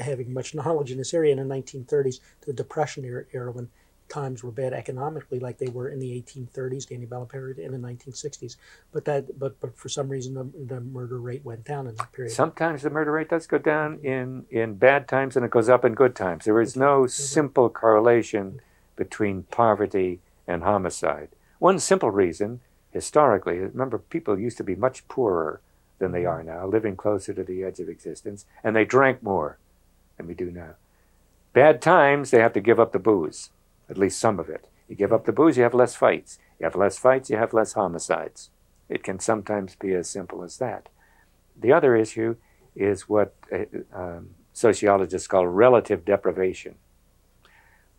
having 0.00 0.32
much 0.32 0.54
knowledge 0.54 0.92
in 0.92 0.98
this 0.98 1.12
area 1.12 1.32
in 1.32 1.48
the 1.48 1.54
1930s, 1.54 2.20
the 2.46 2.52
Depression 2.52 3.04
era, 3.04 3.24
era 3.32 3.50
when 3.50 3.68
times 4.08 4.42
were 4.42 4.50
bad 4.50 4.72
economically, 4.72 5.38
like 5.40 5.58
they 5.58 5.68
were 5.68 5.88
in 5.88 5.98
the 5.98 6.10
1830s, 6.22 6.88
the 6.88 6.94
antebellum 6.94 7.28
period, 7.28 7.58
and 7.58 7.72
the 7.72 7.78
1960s. 7.78 8.56
But 8.92 9.04
that, 9.04 9.38
but 9.38 9.58
but 9.60 9.76
for 9.76 9.88
some 9.88 10.08
reason, 10.08 10.34
the, 10.34 10.74
the 10.74 10.80
murder 10.80 11.18
rate 11.18 11.44
went 11.44 11.64
down 11.64 11.86
in 11.86 11.94
that 11.96 12.12
period. 12.12 12.32
Sometimes 12.32 12.82
the 12.82 12.90
murder 12.90 13.12
rate 13.12 13.30
does 13.30 13.46
go 13.46 13.58
down 13.58 13.98
in 14.02 14.46
in 14.50 14.74
bad 14.74 15.08
times, 15.08 15.36
and 15.36 15.44
it 15.44 15.50
goes 15.50 15.68
up 15.68 15.84
in 15.84 15.94
good 15.94 16.14
times. 16.14 16.44
There 16.44 16.60
is 16.60 16.76
no 16.76 17.06
simple 17.06 17.68
correlation 17.68 18.60
between 18.96 19.44
poverty 19.44 20.20
and 20.46 20.62
homicide. 20.62 21.28
One 21.58 21.78
simple 21.78 22.10
reason, 22.10 22.60
historically, 22.90 23.58
remember 23.58 23.98
people 23.98 24.38
used 24.38 24.56
to 24.58 24.64
be 24.64 24.74
much 24.74 25.06
poorer 25.08 25.60
than 25.98 26.12
they 26.12 26.24
are 26.24 26.42
now, 26.42 26.66
living 26.66 26.96
closer 26.96 27.32
to 27.32 27.42
the 27.42 27.64
edge 27.64 27.80
of 27.80 27.88
existence, 27.88 28.44
and 28.62 28.76
they 28.76 28.84
drank 28.84 29.22
more 29.22 29.58
than 30.16 30.26
we 30.26 30.34
do 30.34 30.50
now. 30.50 30.74
Bad 31.52 31.80
times, 31.80 32.30
they 32.30 32.40
have 32.40 32.52
to 32.52 32.60
give 32.60 32.78
up 32.78 32.92
the 32.92 32.98
booze 32.98 33.50
at 33.88 33.98
least 33.98 34.18
some 34.18 34.38
of 34.38 34.48
it. 34.48 34.66
You 34.88 34.96
give 34.96 35.12
up 35.12 35.24
the 35.24 35.32
booze, 35.32 35.56
you 35.56 35.62
have 35.62 35.74
less 35.74 35.94
fights. 35.94 36.38
You 36.58 36.64
have 36.64 36.76
less 36.76 36.98
fights, 36.98 37.30
you 37.30 37.36
have 37.36 37.52
less 37.52 37.72
homicides. 37.74 38.50
It 38.88 39.02
can 39.02 39.18
sometimes 39.18 39.74
be 39.74 39.94
as 39.94 40.08
simple 40.08 40.42
as 40.42 40.58
that. 40.58 40.88
The 41.58 41.72
other 41.72 41.96
issue 41.96 42.36
is 42.74 43.08
what 43.08 43.34
uh, 43.52 43.64
um, 43.92 44.30
sociologists 44.52 45.28
call 45.28 45.46
relative 45.46 46.04
deprivation. 46.04 46.76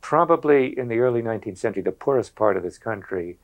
Probably 0.02 0.78
in 0.78 0.88
the 0.88 1.00
early 1.00 1.22
19th 1.22 1.58
century, 1.58 1.84
the 1.84 1.92
poorest 1.92 2.36
part 2.36 2.56
of 2.56 2.64
this 2.64 2.78
country 2.78 3.40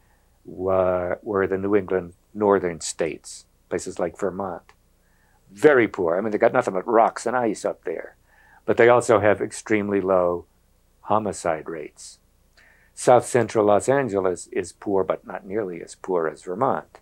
were, 0.45 1.19
were 1.21 1.47
the 1.47 1.57
New 1.57 1.75
England 1.75 2.13
northern 2.33 2.79
states, 2.81 3.45
places 3.69 3.99
like 3.99 4.17
Vermont. 4.17 4.73
Very 5.51 5.87
poor. 5.87 6.17
I 6.17 6.21
mean, 6.21 6.31
they 6.31 6.37
got 6.37 6.53
nothing 6.53 6.73
but 6.73 6.87
rocks 6.87 7.25
and 7.25 7.35
ice 7.35 7.65
up 7.65 7.83
there. 7.83 8.15
But 8.65 8.77
they 8.77 8.89
also 8.89 9.19
have 9.19 9.41
extremely 9.41 9.99
low 9.99 10.45
homicide 11.01 11.67
rates. 11.67 12.19
South 12.93 13.25
central 13.25 13.65
Los 13.65 13.89
Angeles 13.89 14.47
is 14.47 14.71
poor, 14.73 15.03
but 15.03 15.25
not 15.25 15.45
nearly 15.45 15.81
as 15.81 15.95
poor 15.95 16.27
as 16.27 16.43
Vermont. 16.43 16.99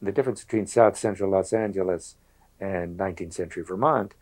And 0.00 0.08
the 0.08 0.12
difference 0.12 0.44
between 0.44 0.66
South 0.66 0.96
central 0.96 1.30
Los 1.30 1.52
Angeles 1.52 2.16
and 2.58 2.98
19th 2.98 3.34
century 3.34 3.62
Vermont 3.62 4.14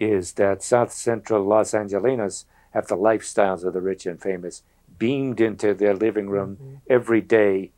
is 0.00 0.34
that 0.34 0.62
South 0.62 0.92
central 0.92 1.44
Los 1.44 1.72
Angelenos 1.72 2.44
have 2.70 2.86
the 2.86 2.96
lifestyles 2.96 3.64
of 3.64 3.72
the 3.72 3.80
rich 3.80 4.06
and 4.06 4.20
famous 4.20 4.62
beamed 4.98 5.40
into 5.40 5.74
their 5.74 5.94
living 5.94 6.28
room 6.28 6.56
mm-hmm. 6.56 6.74
every 6.88 7.20
day 7.20 7.70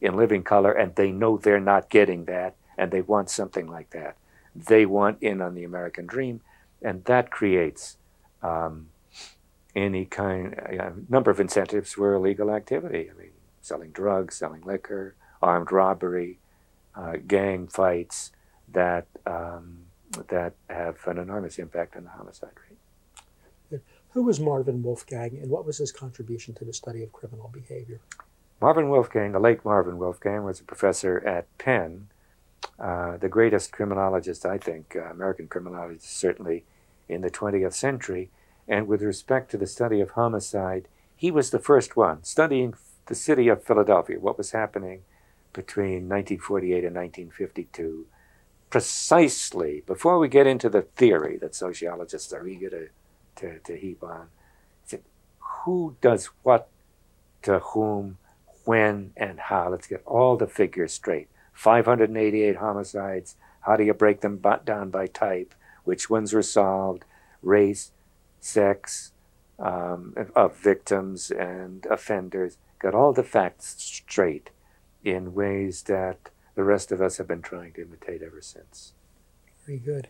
in 0.00 0.16
living 0.16 0.42
color, 0.42 0.72
and 0.72 0.94
they 0.94 1.12
know 1.12 1.36
they're 1.36 1.60
not 1.60 1.88
getting 1.88 2.24
that, 2.24 2.54
and 2.76 2.90
they 2.90 3.00
want 3.00 3.30
something 3.30 3.66
like 3.66 3.90
that. 3.90 4.16
They 4.54 4.84
want 4.84 5.22
in 5.22 5.40
on 5.40 5.54
the 5.54 5.64
American 5.64 6.06
dream, 6.06 6.40
and 6.82 7.04
that 7.04 7.30
creates 7.30 7.96
um, 8.42 8.88
any 9.74 10.04
kind, 10.04 10.54
a 10.54 10.92
number 11.08 11.30
of 11.30 11.40
incentives 11.40 11.92
for 11.92 12.14
illegal 12.14 12.50
activity. 12.50 13.10
I 13.10 13.18
mean, 13.18 13.32
selling 13.60 13.90
drugs, 13.90 14.36
selling 14.36 14.62
liquor, 14.62 15.14
armed 15.40 15.72
robbery, 15.72 16.38
uh, 16.94 17.16
gang 17.26 17.68
fights 17.68 18.32
that 18.70 19.06
um, 19.26 19.78
that 20.28 20.54
have 20.68 20.98
an 21.06 21.18
enormous 21.18 21.58
impact 21.58 21.96
on 21.96 22.04
the 22.04 22.10
homicide 22.10 22.50
rate. 22.68 23.80
Who 24.10 24.22
was 24.22 24.38
Marvin 24.38 24.82
Wolfgang, 24.82 25.38
and 25.40 25.50
what 25.50 25.64
was 25.64 25.78
his 25.78 25.90
contribution 25.90 26.52
to 26.54 26.66
the 26.66 26.74
study 26.74 27.02
of 27.02 27.12
criminal 27.12 27.48
behavior? 27.50 28.00
Marvin 28.60 28.90
Wolfgang, 28.90 29.32
the 29.32 29.40
late 29.40 29.64
Marvin 29.64 29.96
Wolfgang, 29.96 30.44
was 30.44 30.60
a 30.60 30.64
professor 30.64 31.26
at 31.26 31.46
Penn, 31.56 32.08
uh, 32.78 33.16
the 33.16 33.28
greatest 33.28 33.72
criminologist, 33.72 34.44
I 34.44 34.58
think, 34.58 34.94
uh, 34.94 35.04
American 35.04 35.48
criminologist, 35.48 36.16
certainly 36.16 36.64
in 37.08 37.22
the 37.22 37.30
20th 37.30 37.72
century. 37.72 38.30
And 38.68 38.86
with 38.86 39.02
respect 39.02 39.50
to 39.50 39.56
the 39.56 39.66
study 39.66 40.00
of 40.00 40.10
homicide, 40.10 40.88
he 41.16 41.30
was 41.30 41.50
the 41.50 41.58
first 41.58 41.96
one 41.96 42.24
studying 42.24 42.74
the 43.06 43.14
city 43.14 43.48
of 43.48 43.64
Philadelphia, 43.64 44.18
what 44.18 44.38
was 44.38 44.52
happening 44.52 45.02
between 45.52 46.08
1948 46.08 46.84
and 46.84 46.96
1952, 46.96 48.06
precisely 48.70 49.82
before 49.86 50.18
we 50.18 50.28
get 50.28 50.46
into 50.46 50.68
the 50.68 50.82
theory 50.82 51.36
that 51.36 51.54
sociologists 51.54 52.32
are 52.32 52.46
eager 52.46 52.70
to, 52.70 52.88
to, 53.36 53.58
to 53.60 53.76
heap 53.76 54.02
on. 54.02 54.28
Said, 54.84 55.02
who 55.64 55.96
does 56.00 56.30
what 56.42 56.68
to 57.42 57.58
whom, 57.58 58.18
when, 58.64 59.12
and 59.16 59.38
how? 59.38 59.70
Let's 59.70 59.86
get 59.86 60.02
all 60.06 60.36
the 60.36 60.46
figures 60.46 60.92
straight. 60.92 61.28
588 61.52 62.56
homicides. 62.56 63.36
How 63.60 63.76
do 63.76 63.84
you 63.84 63.94
break 63.94 64.20
them 64.20 64.40
down 64.64 64.90
by 64.90 65.06
type? 65.06 65.54
Which 65.84 66.08
ones 66.08 66.32
were 66.32 66.42
solved? 66.42 67.04
Race, 67.42 67.90
sex 68.42 69.12
um, 69.58 70.14
of 70.34 70.56
victims 70.56 71.30
and 71.30 71.86
offenders, 71.86 72.58
got 72.78 72.94
all 72.94 73.12
the 73.12 73.22
facts 73.22 73.76
straight 73.78 74.50
in 75.04 75.34
ways 75.34 75.84
that 75.84 76.30
the 76.54 76.64
rest 76.64 76.92
of 76.92 77.00
us 77.00 77.16
have 77.16 77.28
been 77.28 77.40
trying 77.40 77.72
to 77.72 77.82
imitate 77.82 78.22
ever 78.22 78.40
since. 78.40 78.92
Very 79.64 79.78
good. 79.78 80.08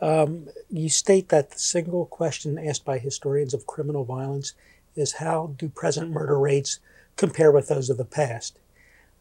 Um, 0.00 0.48
you 0.70 0.88
state 0.88 1.28
that 1.28 1.50
the 1.50 1.58
single 1.58 2.06
question 2.06 2.58
asked 2.58 2.84
by 2.84 2.98
historians 2.98 3.52
of 3.52 3.66
criminal 3.66 4.04
violence 4.04 4.54
is 4.96 5.14
how 5.14 5.54
do 5.58 5.68
present 5.68 6.10
murder 6.10 6.38
rates 6.38 6.78
compare 7.16 7.50
with 7.50 7.68
those 7.68 7.90
of 7.90 7.96
the 7.96 8.04
past? 8.04 8.58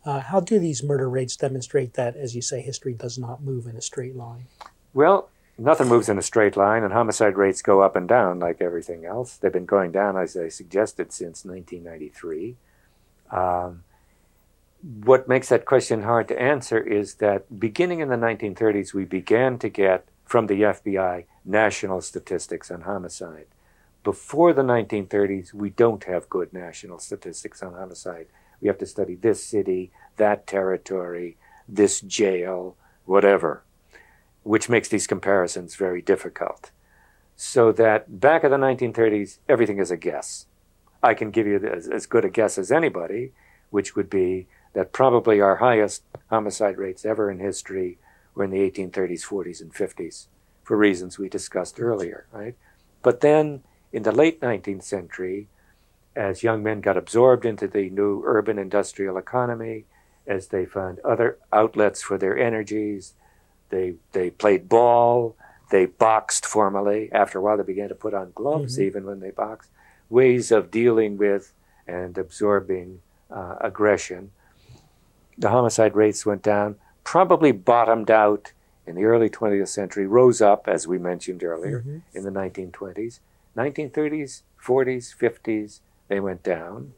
Uh, 0.05 0.19
how 0.19 0.39
do 0.39 0.59
these 0.59 0.83
murder 0.83 1.09
rates 1.09 1.35
demonstrate 1.35 1.93
that, 1.93 2.15
as 2.15 2.35
you 2.35 2.41
say, 2.41 2.61
history 2.61 2.93
does 2.93 3.17
not 3.17 3.41
move 3.41 3.65
in 3.65 3.75
a 3.75 3.81
straight 3.81 4.15
line? 4.15 4.45
Well, 4.93 5.29
nothing 5.57 5.87
moves 5.87 6.09
in 6.09 6.17
a 6.17 6.21
straight 6.21 6.57
line, 6.57 6.83
and 6.83 6.93
homicide 6.93 7.37
rates 7.37 7.61
go 7.61 7.81
up 7.81 7.95
and 7.95 8.07
down 8.07 8.39
like 8.39 8.61
everything 8.61 9.05
else. 9.05 9.37
They've 9.37 9.51
been 9.51 9.65
going 9.65 9.91
down, 9.91 10.17
as 10.17 10.35
I 10.35 10.49
suggested, 10.49 11.11
since 11.11 11.45
1993. 11.45 12.55
Um, 13.31 13.83
what 15.03 15.27
makes 15.27 15.49
that 15.49 15.65
question 15.65 16.03
hard 16.03 16.27
to 16.27 16.41
answer 16.41 16.79
is 16.79 17.15
that 17.15 17.59
beginning 17.59 18.01
in 18.01 18.09
the 18.09 18.15
1930s, 18.15 18.93
we 18.93 19.05
began 19.05 19.57
to 19.59 19.69
get 19.69 20.07
from 20.25 20.47
the 20.47 20.61
FBI 20.61 21.25
national 21.45 22.01
statistics 22.01 22.69
on 22.69 22.81
homicide. 22.81 23.47
Before 24.03 24.51
the 24.51 24.63
1930s, 24.63 25.53
we 25.53 25.69
don't 25.69 26.03
have 26.03 26.29
good 26.29 26.51
national 26.51 26.99
statistics 26.99 27.63
on 27.63 27.73
homicide. 27.73 28.27
We 28.59 28.67
have 28.67 28.77
to 28.79 28.85
study 28.85 29.15
this 29.15 29.43
city, 29.43 29.91
that 30.17 30.45
territory, 30.45 31.37
this 31.67 32.01
jail, 32.01 32.75
whatever, 33.05 33.63
which 34.43 34.69
makes 34.69 34.89
these 34.89 35.07
comparisons 35.07 35.75
very 35.75 36.01
difficult. 36.01 36.71
So 37.35 37.71
that 37.73 38.19
back 38.19 38.43
in 38.43 38.51
the 38.51 38.57
1930s, 38.57 39.39
everything 39.49 39.79
is 39.79 39.91
a 39.91 39.97
guess. 39.97 40.45
I 41.01 41.13
can 41.13 41.31
give 41.31 41.47
you 41.47 41.57
as, 41.57 41.87
as 41.87 42.05
good 42.05 42.25
a 42.25 42.29
guess 42.29 42.57
as 42.57 42.71
anybody, 42.71 43.31
which 43.71 43.95
would 43.95 44.09
be 44.09 44.47
that 44.73 44.93
probably 44.93 45.41
our 45.41 45.57
highest 45.57 46.03
homicide 46.29 46.77
rates 46.77 47.05
ever 47.05 47.29
in 47.29 47.39
history 47.39 47.97
were 48.35 48.43
in 48.43 48.51
the 48.51 48.69
1830s, 48.69 49.25
40s, 49.25 49.61
and 49.61 49.73
50s 49.73 50.27
for 50.63 50.77
reasons 50.77 51.19
we 51.19 51.29
discussed 51.29 51.79
earlier, 51.79 52.25
right? 52.31 52.55
But 53.01 53.21
then 53.21 53.63
in 53.91 54.03
the 54.03 54.11
late 54.11 54.41
19th 54.41 54.83
century, 54.83 55.47
as 56.15 56.43
young 56.43 56.63
men 56.63 56.81
got 56.81 56.97
absorbed 56.97 57.45
into 57.45 57.67
the 57.67 57.89
new 57.89 58.23
urban 58.25 58.57
industrial 58.57 59.17
economy, 59.17 59.85
as 60.25 60.47
they 60.47 60.65
found 60.65 60.99
other 60.99 61.37
outlets 61.51 62.01
for 62.01 62.17
their 62.17 62.37
energies, 62.37 63.13
they, 63.73 63.95
they 64.11 64.29
played 64.29 64.69
ball, 64.69 65.35
they 65.69 65.85
boxed 65.85 66.45
formally. 66.45 67.09
After 67.11 67.39
a 67.39 67.41
while, 67.41 67.57
they 67.57 67.63
began 67.63 67.89
to 67.89 67.95
put 67.95 68.13
on 68.13 68.31
gloves 68.35 68.73
mm-hmm. 68.73 68.83
even 68.83 69.05
when 69.05 69.19
they 69.19 69.31
boxed. 69.31 69.69
Ways 70.09 70.51
of 70.51 70.69
dealing 70.69 71.17
with 71.17 71.53
and 71.87 72.17
absorbing 72.17 73.01
uh, 73.31 73.55
aggression 73.59 74.31
the 75.37 75.49
homicide 75.49 75.95
rates 75.95 76.25
went 76.25 76.43
down, 76.43 76.75
probably 77.03 77.51
bottomed 77.51 78.11
out 78.11 78.51
in 78.85 78.95
the 78.95 79.03
early 79.03 79.29
20th 79.29 79.69
century, 79.69 80.05
rose 80.05 80.41
up, 80.41 80.67
as 80.67 80.87
we 80.87 80.97
mentioned 80.97 81.43
earlier, 81.43 81.79
mm-hmm. 81.79 81.99
in 82.13 82.23
the 82.23 82.29
1920s. 82.29 83.19
1930s, 83.55 84.41
40s, 84.61 85.15
50s, 85.15 85.79
they 86.07 86.19
went 86.19 86.43
down. 86.43 86.93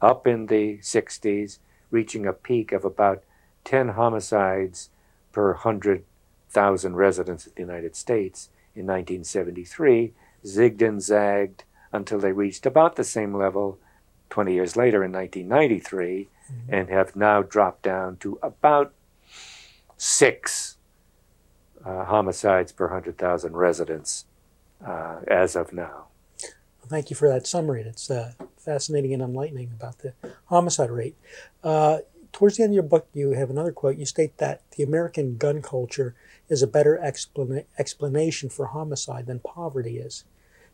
Up 0.00 0.26
in 0.26 0.46
the 0.46 0.78
60s, 0.78 1.58
reaching 1.90 2.26
a 2.26 2.32
peak 2.32 2.72
of 2.72 2.84
about 2.84 3.22
10 3.64 3.90
homicides 3.90 4.90
per 5.32 5.52
100,000 5.52 6.96
residents 6.96 7.46
of 7.46 7.54
the 7.54 7.62
United 7.62 7.96
States 7.96 8.48
in 8.74 8.86
1973, 8.86 10.12
zigged 10.44 10.82
and 10.86 11.02
zagged 11.02 11.64
until 11.92 12.18
they 12.18 12.32
reached 12.32 12.66
about 12.66 12.96
the 12.96 13.04
same 13.04 13.34
level 13.34 13.78
20 14.30 14.54
years 14.54 14.76
later 14.76 15.04
in 15.04 15.12
1993 15.12 16.28
mm-hmm. 16.50 16.74
and 16.74 16.88
have 16.88 17.14
now 17.14 17.42
dropped 17.42 17.82
down 17.82 18.16
to 18.16 18.38
about 18.42 18.94
six 19.96 20.78
uh, 21.84 22.04
homicides 22.04 22.72
per 22.72 22.86
100,000 22.86 23.54
residents 23.54 24.24
uh, 24.84 25.20
as 25.28 25.54
of 25.54 25.72
now. 25.72 26.06
Well, 26.40 26.88
thank 26.88 27.10
you 27.10 27.16
for 27.16 27.28
that 27.28 27.46
summary. 27.46 27.82
It's 27.82 28.10
uh, 28.10 28.32
fascinating 28.56 29.12
and 29.12 29.22
enlightening 29.22 29.70
about 29.78 29.98
the 29.98 30.14
homicide 30.46 30.90
rate. 30.90 31.16
Towards 32.32 32.56
the 32.56 32.62
end 32.62 32.70
of 32.70 32.74
your 32.74 32.82
book, 32.82 33.08
you 33.12 33.32
have 33.32 33.50
another 33.50 33.72
quote. 33.72 33.98
You 33.98 34.06
state 34.06 34.38
that 34.38 34.62
the 34.76 34.82
American 34.82 35.36
gun 35.36 35.60
culture 35.60 36.14
is 36.48 36.62
a 36.62 36.66
better 36.66 36.98
explana- 37.02 37.66
explanation 37.78 38.48
for 38.48 38.66
homicide 38.66 39.26
than 39.26 39.40
poverty 39.40 39.98
is. 39.98 40.24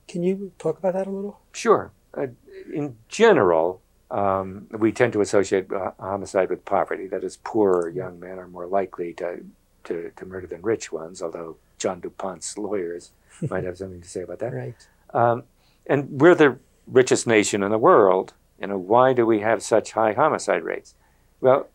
Can 0.07 0.23
you 0.23 0.53
talk 0.59 0.79
about 0.79 0.95
that 0.95 1.07
a 1.07 1.11
little? 1.11 1.41
Sure. 1.53 1.91
Uh, 2.15 2.29
in 2.73 2.97
general, 3.09 3.83
um, 4.11 4.67
we 4.71 4.93
tend 4.93 5.13
to 5.13 5.21
associate 5.21 5.71
uh, 5.73 5.93
homicide 5.99 6.49
with 6.49 6.65
poverty. 6.65 7.07
That 7.07 7.25
is, 7.25 7.37
poorer 7.39 7.89
young 7.89 8.19
men 8.19 8.39
are 8.39 8.49
more 8.49 8.67
likely 8.67 9.13
to, 9.15 9.45
to, 9.85 10.13
to 10.17 10.27
murder 10.27 10.47
than 10.47 10.63
rich 10.63 10.91
ones, 10.93 11.21
although 11.21 11.57
John 11.79 12.01
DuPont's 12.01 12.57
lawyers 12.57 13.11
might 13.51 13.65
have 13.65 13.77
something 13.79 14.01
to 14.01 14.09
say 14.09 14.23
about 14.23 14.39
that. 14.39 14.55
Right. 14.55 14.87
Um, 15.13 15.43
and 15.87 16.21
we're 16.21 16.35
the 16.35 16.59
richest 16.87 17.27
nation 17.27 17.63
in 17.63 17.71
the 17.71 17.79
world. 17.79 18.33
You 18.61 18.69
know, 18.69 18.79
why 18.79 19.13
do 19.13 19.27
we 19.27 19.41
have 19.41 19.63
such 19.63 19.93
high 19.93 20.13
homicide 20.13 20.63
rates? 20.63 20.95
Well, 21.41 21.69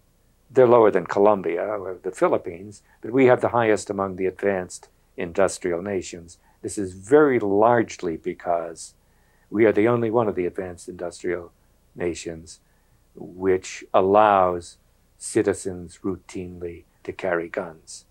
they're 0.52 0.68
lower 0.68 0.92
than 0.92 1.06
Colombia 1.06 1.66
or 1.66 1.98
the 2.02 2.12
Philippines, 2.12 2.82
but 3.02 3.12
we 3.12 3.26
have 3.26 3.42
the 3.42 3.50
highest 3.50 3.90
among 3.90 4.16
the 4.16 4.26
advanced 4.26 4.90
industrial 5.18 5.82
nations. 5.82 6.38
This 6.62 6.78
is 6.78 6.94
very 6.94 7.40
largely 7.40 8.18
because 8.18 8.94
we 9.50 9.66
are 9.66 9.72
the 9.72 9.88
only 9.88 10.12
one 10.12 10.28
of 10.28 10.36
the 10.36 10.46
advanced 10.46 10.88
industrial 10.88 11.52
nations 11.96 12.60
which 13.16 13.84
allows 13.94 14.78
citizens 15.18 16.00
routinely 16.04 16.84
to 17.04 17.14
carry 17.14 17.48
guns. 17.48 18.06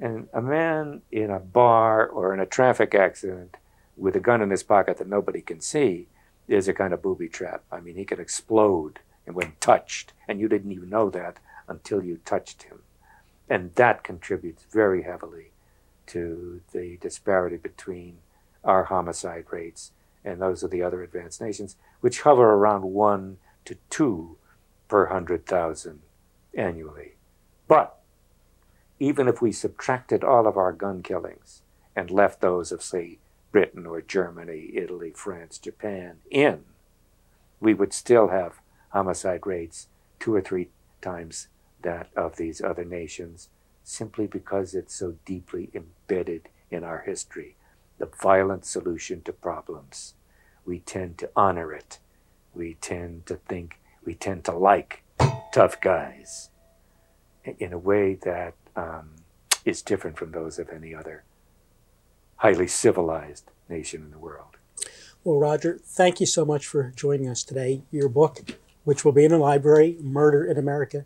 And 0.00 0.28
a 0.32 0.42
man 0.42 1.02
in 1.10 1.30
a 1.30 1.38
bar 1.38 2.06
or 2.06 2.34
in 2.34 2.40
a 2.40 2.46
traffic 2.46 2.94
accident 2.94 3.56
with 3.96 4.16
a 4.16 4.20
gun 4.20 4.42
in 4.42 4.50
his 4.50 4.62
pocket 4.62 4.98
that 4.98 5.08
nobody 5.08 5.40
can 5.40 5.60
see 5.60 6.08
is 6.48 6.68
a 6.68 6.74
kind 6.74 6.92
of 6.92 7.02
booby 7.02 7.28
trap. 7.28 7.62
I 7.70 7.80
mean, 7.80 7.94
he 7.94 8.04
can 8.04 8.20
explode 8.20 8.98
and 9.26 9.34
when 9.34 9.54
touched, 9.60 10.12
and 10.28 10.40
you 10.40 10.48
didn't 10.48 10.72
even 10.72 10.90
know 10.90 11.10
that 11.10 11.38
until 11.68 12.02
you 12.02 12.18
touched 12.24 12.64
him. 12.64 12.80
And 13.48 13.74
that 13.74 14.04
contributes 14.04 14.64
very 14.64 15.02
heavily 15.02 15.52
to 16.06 16.60
the 16.72 16.98
disparity 16.98 17.56
between 17.56 18.18
our 18.62 18.84
homicide 18.84 19.46
rates 19.50 19.92
and 20.24 20.40
those 20.40 20.62
of 20.62 20.70
the 20.70 20.82
other 20.82 21.02
advanced 21.02 21.40
nations, 21.40 21.76
which 22.00 22.22
hover 22.22 22.52
around 22.52 22.82
one 22.82 23.38
to 23.64 23.76
two 23.90 24.36
per 24.88 25.06
hundred 25.06 25.46
thousand 25.46 26.00
annually. 26.54 27.16
But 27.68 27.98
even 28.98 29.28
if 29.28 29.42
we 29.42 29.52
subtracted 29.52 30.22
all 30.22 30.46
of 30.46 30.56
our 30.56 30.72
gun 30.72 31.02
killings 31.02 31.62
and 31.96 32.10
left 32.10 32.40
those 32.40 32.72
of, 32.72 32.82
say, 32.82 33.18
Britain 33.52 33.86
or 33.86 34.00
Germany, 34.00 34.70
Italy, 34.74 35.12
France, 35.14 35.58
Japan 35.58 36.16
in, 36.30 36.64
we 37.60 37.74
would 37.74 37.92
still 37.92 38.28
have 38.28 38.60
homicide 38.94 39.46
rates 39.46 39.88
two 40.18 40.34
or 40.34 40.40
three 40.40 40.70
times 41.02 41.48
that 41.82 42.08
of 42.16 42.36
these 42.36 42.62
other 42.62 42.84
nations 42.84 43.50
simply 43.82 44.26
because 44.26 44.74
it's 44.74 44.94
so 44.94 45.16
deeply 45.26 45.68
embedded 45.74 46.48
in 46.70 46.82
our 46.82 47.00
history 47.00 47.56
the 47.98 48.06
violent 48.06 48.64
solution 48.64 49.22
to 49.22 49.32
problems. 49.32 50.14
We 50.64 50.80
tend 50.80 51.18
to 51.18 51.30
honor 51.36 51.72
it. 51.72 51.98
We 52.54 52.74
tend 52.74 53.26
to 53.26 53.36
think, 53.36 53.78
we 54.04 54.14
tend 54.14 54.44
to 54.44 54.52
like 54.52 55.04
tough 55.52 55.80
guys 55.80 56.50
in 57.58 57.72
a 57.72 57.78
way 57.78 58.14
that 58.24 58.54
um, 58.74 59.10
is 59.64 59.82
different 59.82 60.16
from 60.16 60.32
those 60.32 60.58
of 60.58 60.70
any 60.70 60.94
other 60.94 61.24
highly 62.36 62.66
civilized 62.66 63.50
nation 63.68 64.02
in 64.02 64.10
the 64.10 64.18
world. 64.18 64.56
Well, 65.22 65.38
Roger, 65.38 65.78
thank 65.82 66.20
you 66.20 66.26
so 66.26 66.44
much 66.44 66.66
for 66.66 66.92
joining 66.96 67.28
us 67.28 67.42
today. 67.42 67.82
Your 67.90 68.08
book, 68.08 68.58
which 68.84 69.04
will 69.04 69.12
be 69.12 69.24
in 69.24 69.32
a 69.32 69.38
library, 69.38 69.96
Murder 70.00 70.44
in 70.44 70.56
America, 70.56 71.04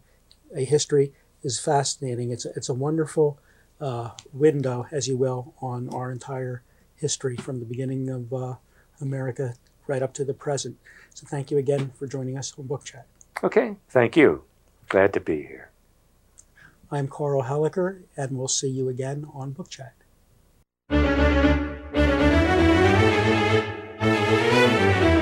A 0.54 0.64
History, 0.64 1.12
is 1.42 1.58
fascinating. 1.58 2.30
It's 2.30 2.44
a, 2.44 2.50
it's 2.50 2.68
a 2.68 2.74
wonderful 2.74 3.38
uh, 3.80 4.10
window, 4.32 4.86
as 4.90 5.08
you 5.08 5.16
will, 5.16 5.54
on 5.60 5.88
our 5.90 6.10
entire 6.12 6.62
history 6.96 7.36
from 7.36 7.60
the 7.60 7.66
beginning 7.66 8.08
of 8.10 8.32
uh, 8.32 8.54
America 9.00 9.54
right 9.86 10.02
up 10.02 10.12
to 10.14 10.24
the 10.24 10.34
present. 10.34 10.76
So 11.14 11.26
thank 11.26 11.50
you 11.50 11.58
again 11.58 11.92
for 11.98 12.06
joining 12.06 12.36
us 12.36 12.52
on 12.58 12.66
Book 12.66 12.84
Chat. 12.84 13.06
Okay, 13.42 13.76
thank 13.88 14.16
you. 14.16 14.42
Glad 14.88 15.12
to 15.12 15.20
be 15.20 15.42
here. 15.42 15.70
I'm 16.90 17.06
Carl 17.06 17.44
Helliker, 17.44 18.02
and 18.16 18.36
we'll 18.36 18.48
see 18.48 18.68
you 18.68 18.88
again 18.88 19.26
on 19.32 19.52
Book 19.52 19.70
Chat. 19.70 19.94
Thank 24.00 25.12
you. 25.12 25.17